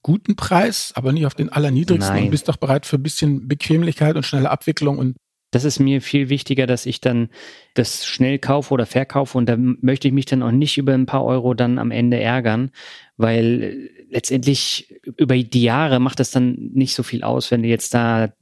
guten 0.03 0.35
Preis, 0.35 0.93
aber 0.97 1.13
nicht 1.13 1.27
auf 1.27 1.35
den 1.35 1.49
allerniedrigsten 1.49 2.15
Nein. 2.15 2.25
und 2.25 2.31
bist 2.31 2.49
doch 2.49 2.57
bereit 2.57 2.87
für 2.87 2.97
ein 2.97 3.03
bisschen 3.05 3.47
Bequemlichkeit 3.47 4.17
und 4.17 4.27
schnelle 4.27 4.51
Abwicklung 4.51 4.99
und 4.99 5.17
das 5.55 5.65
ist 5.65 5.79
mir 5.79 6.01
viel 6.01 6.29
wichtiger, 6.29 6.67
dass 6.67 6.87
ich 6.87 7.01
dann 7.01 7.29
das 7.75 8.07
schnell 8.07 8.39
kaufe 8.39 8.75
oder 8.75 8.87
verkaufe 8.87 9.39
und 9.39 9.47
da 9.47 9.57
möchte 9.57 10.09
ich 10.09 10.15
mich 10.15 10.27
dann 10.27 10.43
auch 10.43 10.51
nicht 10.51 10.79
über 10.79 10.95
ein 10.95 11.07
paar 11.07 11.25
Euro 11.25 11.55
dann 11.55 11.79
am 11.79 11.91
Ende 11.91 12.19
ärgern, 12.19 12.71
weil 13.17 13.91
letztendlich 14.11 15.01
über 15.17 15.37
die 15.37 15.63
Jahre 15.63 16.01
macht 16.01 16.21
das 16.21 16.31
dann 16.31 16.71
nicht 16.75 16.95
so 16.95 17.03
viel 17.03 17.23
aus, 17.23 17.51
wenn 17.51 17.63
du 17.63 17.69
jetzt 17.69 17.95
da 17.95 18.33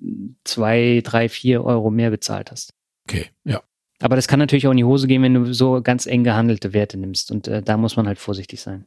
zwei, 0.45 1.01
drei, 1.05 1.29
vier 1.29 1.65
Euro 1.65 1.91
mehr 1.91 2.11
bezahlt 2.11 2.51
hast. 2.51 2.75
Okay, 3.09 3.27
ja. 3.45 3.63
Aber 4.01 4.17
das 4.17 4.27
kann 4.27 4.39
natürlich 4.39 4.67
auch 4.67 4.73
in 4.73 4.79
die 4.79 4.85
Hose 4.85 5.07
gehen, 5.07 5.23
wenn 5.23 5.35
du 5.35 5.53
so 5.53 5.81
ganz 5.83 6.07
eng 6.07 6.25
gehandelte 6.25 6.73
Werte 6.73 6.99
nimmst 6.99 7.31
und 7.31 7.47
äh, 7.47 7.63
da 7.63 7.77
muss 7.77 7.97
man 7.97 8.07
halt 8.07 8.19
vorsichtig 8.19 8.61
sein. 8.61 8.87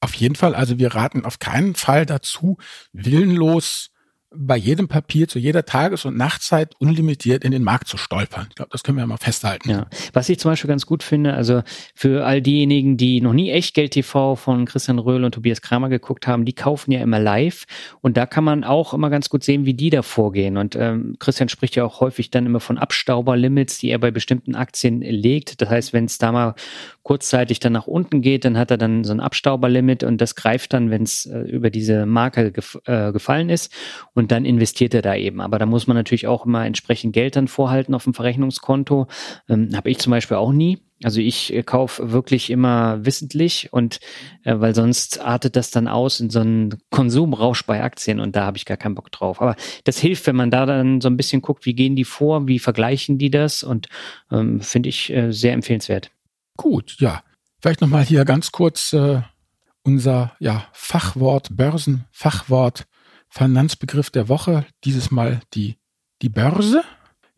Auf 0.00 0.14
jeden 0.14 0.34
Fall, 0.34 0.54
also 0.54 0.78
wir 0.78 0.94
raten 0.94 1.24
auf 1.24 1.38
keinen 1.38 1.74
Fall 1.74 2.06
dazu, 2.06 2.58
willenlos 2.92 3.90
bei 4.38 4.56
jedem 4.56 4.88
Papier 4.88 5.28
zu 5.28 5.38
jeder 5.38 5.64
Tages- 5.64 6.04
und 6.04 6.16
Nachtzeit 6.16 6.74
unlimitiert 6.78 7.44
in 7.44 7.50
den 7.50 7.62
Markt 7.62 7.88
zu 7.88 7.96
stolpern. 7.96 8.46
Ich 8.48 8.56
glaube, 8.56 8.70
das 8.72 8.82
können 8.82 8.98
wir 8.98 9.06
mal 9.06 9.16
festhalten. 9.16 9.70
Ja. 9.70 9.86
Was 10.12 10.28
ich 10.28 10.38
zum 10.38 10.50
Beispiel 10.50 10.68
ganz 10.68 10.86
gut 10.86 11.02
finde, 11.02 11.34
also 11.34 11.62
für 11.94 12.24
all 12.24 12.42
diejenigen, 12.42 12.96
die 12.96 13.20
noch 13.20 13.32
nie 13.32 13.50
Echtgeld 13.50 13.92
TV 13.92 14.36
von 14.36 14.64
Christian 14.66 14.98
Röhl 14.98 15.24
und 15.24 15.32
Tobias 15.32 15.62
Kramer 15.62 15.88
geguckt 15.88 16.26
haben, 16.26 16.44
die 16.44 16.52
kaufen 16.52 16.92
ja 16.92 17.00
immer 17.00 17.18
live 17.18 17.64
und 18.00 18.16
da 18.16 18.26
kann 18.26 18.44
man 18.44 18.64
auch 18.64 18.94
immer 18.94 19.10
ganz 19.10 19.28
gut 19.28 19.44
sehen, 19.44 19.66
wie 19.66 19.74
die 19.74 19.90
da 19.90 20.02
vorgehen. 20.02 20.56
Und 20.56 20.76
ähm, 20.76 21.16
Christian 21.18 21.48
spricht 21.48 21.76
ja 21.76 21.84
auch 21.84 22.00
häufig 22.00 22.30
dann 22.30 22.46
immer 22.46 22.60
von 22.60 22.78
Abstauberlimits, 22.78 23.78
die 23.78 23.90
er 23.90 23.98
bei 23.98 24.10
bestimmten 24.10 24.54
Aktien 24.54 25.00
legt. 25.00 25.60
Das 25.60 25.68
heißt, 25.68 25.92
wenn 25.92 26.04
es 26.04 26.18
da 26.18 26.32
mal 26.32 26.54
kurzzeitig 27.06 27.60
dann 27.60 27.72
nach 27.72 27.86
unten 27.86 28.20
geht, 28.20 28.44
dann 28.44 28.58
hat 28.58 28.72
er 28.72 28.78
dann 28.78 29.04
so 29.04 29.12
ein 29.12 29.20
Abstauberlimit 29.20 30.02
und 30.02 30.20
das 30.20 30.34
greift 30.34 30.72
dann, 30.72 30.90
wenn 30.90 31.04
es 31.04 31.24
äh, 31.24 31.38
über 31.38 31.70
diese 31.70 32.04
Marke 32.04 32.50
gef 32.50 32.80
äh, 32.84 33.12
gefallen 33.12 33.48
ist 33.48 33.72
und 34.12 34.32
dann 34.32 34.44
investiert 34.44 34.92
er 34.92 35.02
da 35.02 35.14
eben. 35.14 35.40
Aber 35.40 35.60
da 35.60 35.66
muss 35.66 35.86
man 35.86 35.96
natürlich 35.96 36.26
auch 36.26 36.46
immer 36.46 36.66
entsprechend 36.66 37.12
Geld 37.12 37.36
dann 37.36 37.46
vorhalten 37.46 37.94
auf 37.94 38.02
dem 38.02 38.12
Verrechnungskonto. 38.12 39.06
Ähm, 39.48 39.70
Habe 39.76 39.88
ich 39.88 39.98
zum 39.98 40.10
Beispiel 40.10 40.36
auch 40.36 40.50
nie. 40.50 40.78
Also 41.04 41.20
ich 41.20 41.54
äh, 41.54 41.62
kaufe 41.62 42.10
wirklich 42.10 42.50
immer 42.50 43.06
wissentlich 43.06 43.72
und 43.72 44.00
äh, 44.42 44.58
weil 44.58 44.74
sonst 44.74 45.20
artet 45.20 45.54
das 45.54 45.70
dann 45.70 45.86
aus 45.86 46.18
in 46.18 46.28
so 46.28 46.40
einen 46.40 46.74
Konsumrausch 46.90 47.66
bei 47.66 47.84
Aktien 47.84 48.18
und 48.18 48.34
da 48.34 48.46
habe 48.46 48.56
ich 48.56 48.64
gar 48.64 48.78
keinen 48.78 48.96
Bock 48.96 49.12
drauf. 49.12 49.40
Aber 49.40 49.54
das 49.84 50.00
hilft, 50.00 50.26
wenn 50.26 50.34
man 50.34 50.50
da 50.50 50.66
dann 50.66 51.00
so 51.00 51.08
ein 51.08 51.16
bisschen 51.16 51.40
guckt, 51.40 51.66
wie 51.66 51.74
gehen 51.74 51.94
die 51.94 52.04
vor, 52.04 52.48
wie 52.48 52.58
vergleichen 52.58 53.16
die 53.16 53.30
das 53.30 53.62
und 53.62 53.88
ähm, 54.32 54.60
finde 54.60 54.88
ich 54.88 55.12
äh, 55.12 55.30
sehr 55.30 55.52
empfehlenswert. 55.52 56.10
Gut, 56.56 56.96
ja. 56.98 57.22
Vielleicht 57.60 57.80
nochmal 57.80 58.04
hier 58.04 58.24
ganz 58.24 58.52
kurz 58.52 58.92
äh, 58.92 59.22
unser 59.82 60.36
ja, 60.40 60.66
Fachwort, 60.72 61.56
Börsenfachwort, 61.56 62.86
Finanzbegriff 63.28 64.10
der 64.10 64.28
Woche. 64.28 64.66
Dieses 64.84 65.10
Mal 65.10 65.40
die, 65.54 65.78
die 66.22 66.28
Börse. 66.28 66.84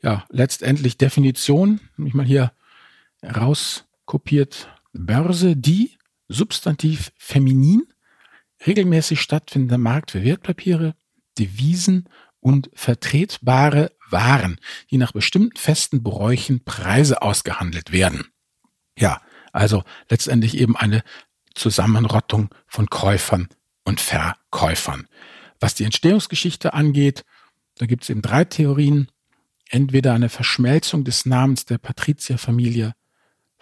Ja, 0.02 0.24
letztendlich 0.30 0.96
Definition, 0.96 1.80
ich 2.04 2.14
mal 2.14 2.26
hier 2.26 2.52
rauskopiert. 3.22 4.68
Börse, 4.92 5.56
die 5.56 5.98
Substantiv 6.28 7.12
feminin, 7.16 7.86
regelmäßig 8.66 9.20
stattfindender 9.20 9.78
Markt 9.78 10.10
für 10.10 10.22
Wertpapiere, 10.22 10.94
Devisen 11.38 12.08
und 12.40 12.70
vertretbare 12.74 13.92
Waren, 14.10 14.58
die 14.90 14.98
nach 14.98 15.12
bestimmten 15.12 15.56
festen 15.56 16.02
Bräuchen 16.02 16.64
Preise 16.64 17.22
ausgehandelt 17.22 17.92
werden. 17.92 18.26
Ja, 18.98 19.20
also 19.52 19.84
letztendlich 20.10 20.56
eben 20.58 20.76
eine 20.76 21.02
Zusammenrottung 21.54 22.50
von 22.66 22.88
Käufern 22.90 23.48
und 23.84 24.00
Verkäufern. 24.00 25.06
Was 25.60 25.74
die 25.74 25.84
Entstehungsgeschichte 25.84 26.74
angeht, 26.74 27.24
da 27.76 27.86
gibt 27.86 28.02
es 28.02 28.10
eben 28.10 28.22
drei 28.22 28.44
Theorien. 28.44 29.08
Entweder 29.70 30.14
eine 30.14 30.28
Verschmelzung 30.28 31.04
des 31.04 31.26
Namens 31.26 31.64
der 31.64 31.78
Patrizierfamilie 31.78 32.94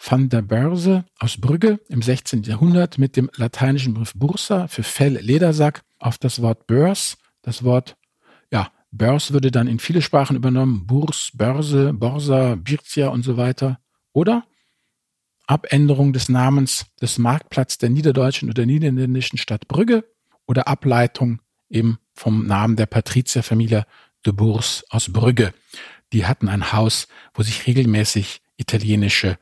van 0.03 0.29
der 0.29 0.43
Börse 0.43 1.05
aus 1.19 1.41
Brügge 1.41 1.81
im 1.89 2.03
16. 2.03 2.43
Jahrhundert 2.43 2.99
mit 2.99 3.17
dem 3.17 3.31
lateinischen 3.35 3.95
Begriff 3.95 4.13
Bursa 4.15 4.69
für 4.69 4.83
Fell, 4.83 5.19
Ledersack 5.19 5.83
auf 5.99 6.19
das 6.19 6.43
Wort 6.43 6.67
Börs. 6.67 7.17
Das 7.43 7.65
Wort, 7.65 7.97
ja, 8.53 8.71
Börs 8.91 9.33
würde 9.33 9.51
dann 9.51 9.67
in 9.67 9.79
viele 9.79 10.03
Sprachen 10.03 10.37
übernommen. 10.37 10.87
Burs, 10.87 11.31
Börse, 11.33 11.93
Borsa, 11.93 12.57
Birzia 12.57 13.09
und 13.09 13.23
so 13.23 13.37
weiter. 13.37 13.79
Oder 14.13 14.45
Abänderung 15.47 16.13
des 16.13 16.29
Namens 16.29 16.87
des 17.01 17.19
Marktplatz 17.19 17.79
der 17.79 17.91
niederdeutschen 17.91 18.51
oder 18.51 18.67
niederländischen 18.67 19.39
Stadt 19.39 19.69
Brügge 19.69 20.05
oder 20.47 20.69
Ableitung 20.69 21.41
eben 21.69 21.99
vom 22.15 22.47
Namen 22.47 22.77
der 22.77 22.87
Patrizierfamilie 22.87 23.87
de 24.25 24.33
Bourse 24.33 24.85
aus 24.91 25.13
Brügge. 25.13 25.53
Die 26.13 26.27
hatten 26.27 26.49
ein 26.49 26.73
Haus, 26.73 27.09
wo 27.35 27.43
sich 27.43 27.67
regelmäßig 27.67 28.41
italienische 28.57 29.39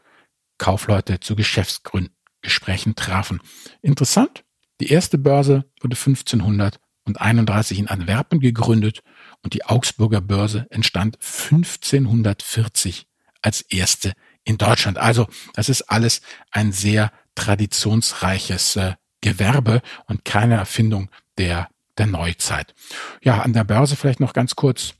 Kaufleute 0.59 1.21
zu 1.21 1.37
Geschäftsgesprächen 1.37 2.95
trafen. 2.97 3.41
Interessant, 3.83 4.45
die 4.81 4.89
erste 4.89 5.19
Börse 5.19 5.65
wurde 5.81 5.97
1531 5.97 7.79
in 7.79 7.89
Antwerpen 7.89 8.41
gegründet 8.41 9.03
und 9.43 9.55
die 9.55 9.65
Augsburger 9.65 10.21
Börse 10.21 10.67
entstand 10.71 11.19
1540 11.21 13.07
als 13.43 13.61
erste 13.63 14.13
in 14.45 14.59
Deutschland. 14.59 14.99
Also 14.99 15.27
das 15.55 15.69
ist 15.69 15.83
alles 15.83 16.21
ein 16.51 16.73
sehr 16.73 17.13
traditionsreiches 17.35 18.77
äh, 18.77 18.95
Gewerbe 19.21 19.83
und 20.07 20.25
keine 20.25 20.55
Erfindung 20.55 21.09
der, 21.39 21.69
der 21.99 22.07
Neuzeit. 22.07 22.75
Ja, 23.23 23.41
an 23.41 23.53
der 23.53 23.65
Börse 23.65 23.97
vielleicht 23.97 24.21
noch 24.21 24.35
ganz 24.35 24.55
kurz. 24.55 24.95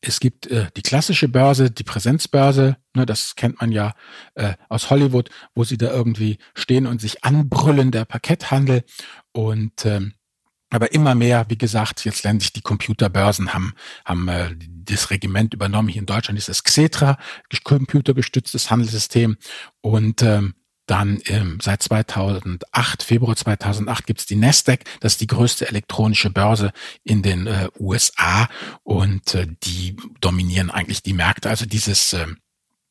Es 0.00 0.18
gibt 0.18 0.48
äh, 0.48 0.66
die 0.76 0.82
klassische 0.82 1.28
Börse, 1.28 1.70
die 1.70 1.84
Präsenzbörse, 1.84 2.76
ne, 2.94 3.06
das 3.06 3.36
kennt 3.36 3.60
man 3.60 3.70
ja 3.70 3.94
äh, 4.34 4.54
aus 4.68 4.90
Hollywood, 4.90 5.30
wo 5.54 5.62
sie 5.62 5.78
da 5.78 5.92
irgendwie 5.92 6.38
stehen 6.54 6.88
und 6.88 7.00
sich 7.00 7.22
anbrüllen, 7.22 7.92
der 7.92 8.04
Parketthandel. 8.04 8.82
Und 9.30 9.86
ähm, 9.86 10.14
aber 10.72 10.92
immer 10.92 11.14
mehr, 11.14 11.46
wie 11.48 11.58
gesagt, 11.58 12.04
jetzt 12.04 12.24
lernen 12.24 12.40
sich 12.40 12.52
die 12.52 12.62
Computerbörsen, 12.62 13.52
haben, 13.52 13.74
haben 14.04 14.28
äh, 14.28 14.50
das 14.58 15.10
Regiment 15.10 15.54
übernommen. 15.54 15.88
Hier 15.88 16.00
in 16.00 16.06
Deutschland 16.06 16.38
ist 16.38 16.48
es 16.48 16.64
Xetra, 16.64 17.18
computergestütztes 17.64 18.70
Handelssystem. 18.70 19.36
Und 19.80 20.22
ähm, 20.22 20.54
dann 20.86 21.20
ähm, 21.26 21.58
seit 21.62 21.82
2008, 21.82 23.02
Februar 23.02 23.36
2008 23.36 24.06
gibt's 24.06 24.26
die 24.26 24.36
Nasdaq, 24.36 24.80
das 25.00 25.12
ist 25.12 25.20
die 25.20 25.26
größte 25.26 25.68
elektronische 25.68 26.30
Börse 26.30 26.72
in 27.04 27.22
den 27.22 27.46
äh, 27.46 27.68
USA 27.78 28.48
und 28.82 29.34
äh, 29.34 29.46
die 29.62 29.96
dominieren 30.20 30.70
eigentlich 30.70 31.02
die 31.02 31.12
Märkte. 31.12 31.48
Also 31.48 31.66
dieses 31.66 32.12
äh, 32.14 32.26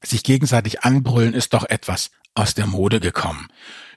sich 0.04 0.24
gegenseitig 0.24 0.84
anbrüllen 0.84 1.34
ist 1.34 1.54
doch 1.54 1.65
etwas 1.65 2.12
aus 2.34 2.54
der 2.54 2.65
Mode 2.65 3.00
gekommen. 3.00 3.48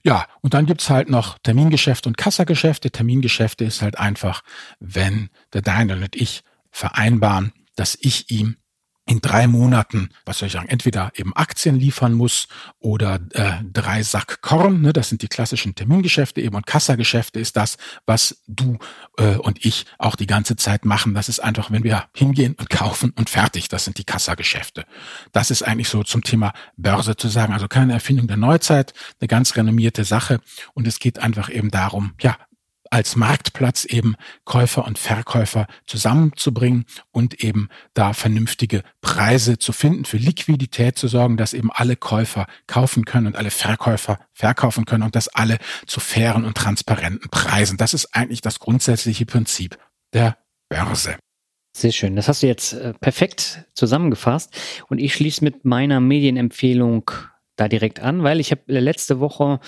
Ja, 0.05 0.27
und 0.43 0.53
dann 0.53 0.67
gibt's 0.67 0.91
halt 0.91 1.09
noch 1.09 1.39
Termingeschäfte 1.39 2.09
und 2.11 2.19
Kassageschäfte. 2.19 2.91
Termingeschäfte 2.91 3.65
ist 3.65 3.81
halt 3.81 3.99
einfach, 3.99 4.43
wenn 4.79 5.31
der 5.55 5.63
Daniel 5.63 6.03
und 6.03 6.15
ich 6.15 6.43
vereinbaren, 6.71 7.53
dass 7.75 7.97
ich 8.01 8.31
ihm 8.31 8.59
in 9.07 9.21
drei 9.21 9.47
Monaten, 9.47 10.09
was 10.25 10.39
soll 10.39 10.47
ich 10.47 10.55
sagen, 10.55 10.69
entweder 10.69 11.13
eben 11.15 11.35
Aktien 11.37 11.77
liefern 11.77 12.15
muss 12.15 12.49
oder 12.79 13.21
äh, 13.33 13.63
drei 13.71 14.03
Sack 14.03 14.41
Korn, 14.41 14.81
ne, 14.81 14.95
das 14.95 15.11
sind 15.11 15.21
die 15.21 15.29
klassischen 15.29 15.75
Termingeschäfte 15.75 16.41
eben 16.41 16.57
und 16.57 16.67
Kassageschäfte 16.67 17.39
ist 17.39 17.57
das, 17.57 17.77
was 18.07 18.43
du 18.47 18.79
äh, 19.19 19.37
und 19.37 19.65
ich 19.65 19.85
auch 19.99 20.17
die 20.17 20.27
ganze 20.27 20.57
Zeit 20.57 20.87
machen. 20.87 21.15
Das 21.15 21.29
ist 21.29 21.41
einfach, 21.41 21.71
wenn 21.71 21.85
wir 21.85 22.05
hingehen 22.15 22.55
und 22.59 22.71
kaufen 22.71 23.13
und 23.17 23.29
fertig, 23.29 23.69
das 23.69 23.85
sind 23.85 23.99
die 23.99 24.05
Kassageschäfte. 24.05 24.87
Das 25.33 25.51
ist 25.51 25.63
eigentlich 25.63 25.91
so 25.91 26.03
zum 26.03 26.23
Thema 26.23 26.53
Börse 26.77 27.17
zu 27.17 27.29
sagen, 27.29 27.53
also 27.53 27.69
keine 27.69 27.93
Erfindung 27.93 28.27
der 28.27 28.39
Neuzeit, 28.39 28.95
eine 29.21 29.29
ganz 29.29 29.57
renommierte 29.57 30.05
Sache 30.05 30.41
und 30.73 30.87
es 30.87 30.99
geht 30.99 31.19
einfach 31.19 31.51
eben 31.51 31.71
darum, 31.71 32.15
ja, 32.21 32.39
als 32.95 33.17
Marktplatz 33.17 33.85
eben 33.85 34.15
Käufer 34.45 34.85
und 34.85 35.01
Verkäufer 35.01 35.67
zusammenzubringen 35.85 36.85
und 37.11 37.43
eben 37.43 37.69
da 37.93 38.13
vernünftige 38.13 38.85
Preise 39.01 39.59
zu 39.59 39.73
finden, 39.73 40.05
für 40.05 40.17
Liquidität 40.17 40.97
zu 40.97 41.09
sorgen, 41.09 41.37
dass 41.37 41.55
eben 41.55 41.73
alle 41.73 41.97
Käufer 41.97 42.47
kaufen 42.69 43.05
können 43.05 43.27
und 43.27 43.35
alle 43.35 43.51
Verkäufer 43.51 44.21
verkaufen 44.33 44.85
können 44.85 45.03
und 45.03 45.17
das 45.17 45.27
alle 45.27 45.59
zu 45.87 45.99
fairen 45.99 46.45
und 46.45 46.57
transparenten 46.57 47.31
Preisen. 47.31 47.79
Das 47.79 47.95
ist 47.95 48.15
eigentlich 48.15 48.43
das 48.43 48.61
grundsätzliche 48.61 49.27
Prinzip 49.27 49.77
der 50.13 50.39
Börse. 50.69 51.17
Sehr 51.77 51.91
schön. 51.91 52.15
Das 52.15 52.29
hast 52.29 52.45
du 52.45 52.47
jetzt 52.47 52.75
äh, 52.75 52.95
perfekt 52.95 53.65
zusammengefasst. 53.75 54.57
Und 54.89 54.99
ich 54.99 55.15
schließe 55.15 55.43
mit 55.43 55.65
meiner 55.65 55.99
Medienempfehlung 55.99 57.11
da 57.57 57.67
direkt 57.67 57.99
an, 57.99 58.23
weil 58.23 58.39
ich 58.39 58.53
habe 58.53 58.63
letzte 58.69 59.19
Woche 59.19 59.59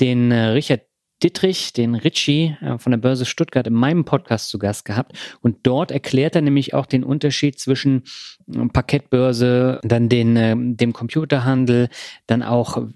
den 0.00 0.30
äh, 0.30 0.46
Richard 0.46 0.89
Dittrich, 1.22 1.74
den 1.74 1.94
Ritchie 1.94 2.56
äh, 2.62 2.78
von 2.78 2.92
der 2.92 2.98
Börse 2.98 3.26
Stuttgart 3.26 3.66
in 3.66 3.74
meinem 3.74 4.04
Podcast 4.04 4.48
zu 4.48 4.58
Gast 4.58 4.84
gehabt. 4.84 5.12
Und 5.42 5.58
dort 5.64 5.90
erklärt 5.90 6.34
er 6.34 6.42
nämlich 6.42 6.72
auch 6.72 6.86
den 6.86 7.04
Unterschied 7.04 7.58
zwischen 7.58 8.04
äh, 8.52 8.66
Parkettbörse, 8.72 9.80
dann 9.82 10.08
den, 10.08 10.36
äh, 10.36 10.56
dem 10.56 10.92
Computerhandel, 10.92 11.88
dann 12.26 12.42
auch, 12.42 12.86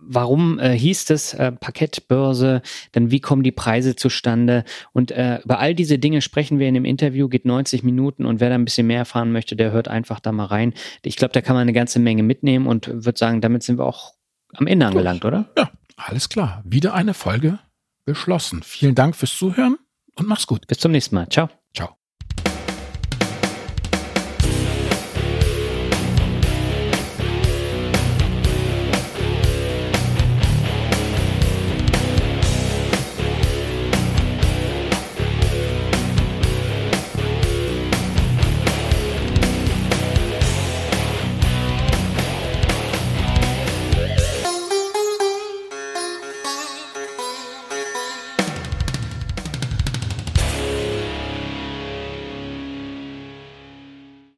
warum 0.00 0.58
äh, 0.60 0.70
hieß 0.70 1.10
es 1.10 1.34
äh, 1.34 1.50
Parkettbörse, 1.50 2.62
dann 2.92 3.10
wie 3.10 3.20
kommen 3.20 3.42
die 3.42 3.52
Preise 3.52 3.96
zustande. 3.96 4.64
Und 4.92 5.10
äh, 5.10 5.40
über 5.44 5.58
all 5.58 5.74
diese 5.74 5.98
Dinge 5.98 6.22
sprechen 6.22 6.60
wir 6.60 6.68
in 6.68 6.74
dem 6.74 6.84
Interview, 6.84 7.28
geht 7.28 7.44
90 7.44 7.82
Minuten 7.82 8.26
und 8.26 8.40
wer 8.40 8.48
da 8.48 8.54
ein 8.54 8.64
bisschen 8.64 8.86
mehr 8.86 8.98
erfahren 8.98 9.32
möchte, 9.32 9.56
der 9.56 9.72
hört 9.72 9.88
einfach 9.88 10.20
da 10.20 10.30
mal 10.30 10.46
rein. 10.46 10.72
Ich 11.02 11.16
glaube, 11.16 11.32
da 11.32 11.40
kann 11.40 11.54
man 11.54 11.62
eine 11.62 11.72
ganze 11.72 11.98
Menge 11.98 12.22
mitnehmen 12.22 12.66
und 12.66 12.86
würde 12.86 13.18
sagen, 13.18 13.40
damit 13.40 13.64
sind 13.64 13.78
wir 13.78 13.86
auch 13.86 14.14
am 14.54 14.66
Ende 14.68 14.86
angelangt, 14.86 15.24
oder? 15.24 15.50
Ja, 15.58 15.70
alles 15.96 16.28
klar. 16.28 16.62
Wieder 16.64 16.94
eine 16.94 17.14
Folge 17.14 17.58
beschlossen. 18.04 18.62
Vielen 18.62 18.94
Dank 18.94 19.16
fürs 19.16 19.36
Zuhören 19.36 19.78
und 20.14 20.28
mach's 20.28 20.46
gut. 20.46 20.66
Bis 20.66 20.78
zum 20.78 20.92
nächsten 20.92 21.14
Mal. 21.14 21.28
Ciao. 21.28 21.48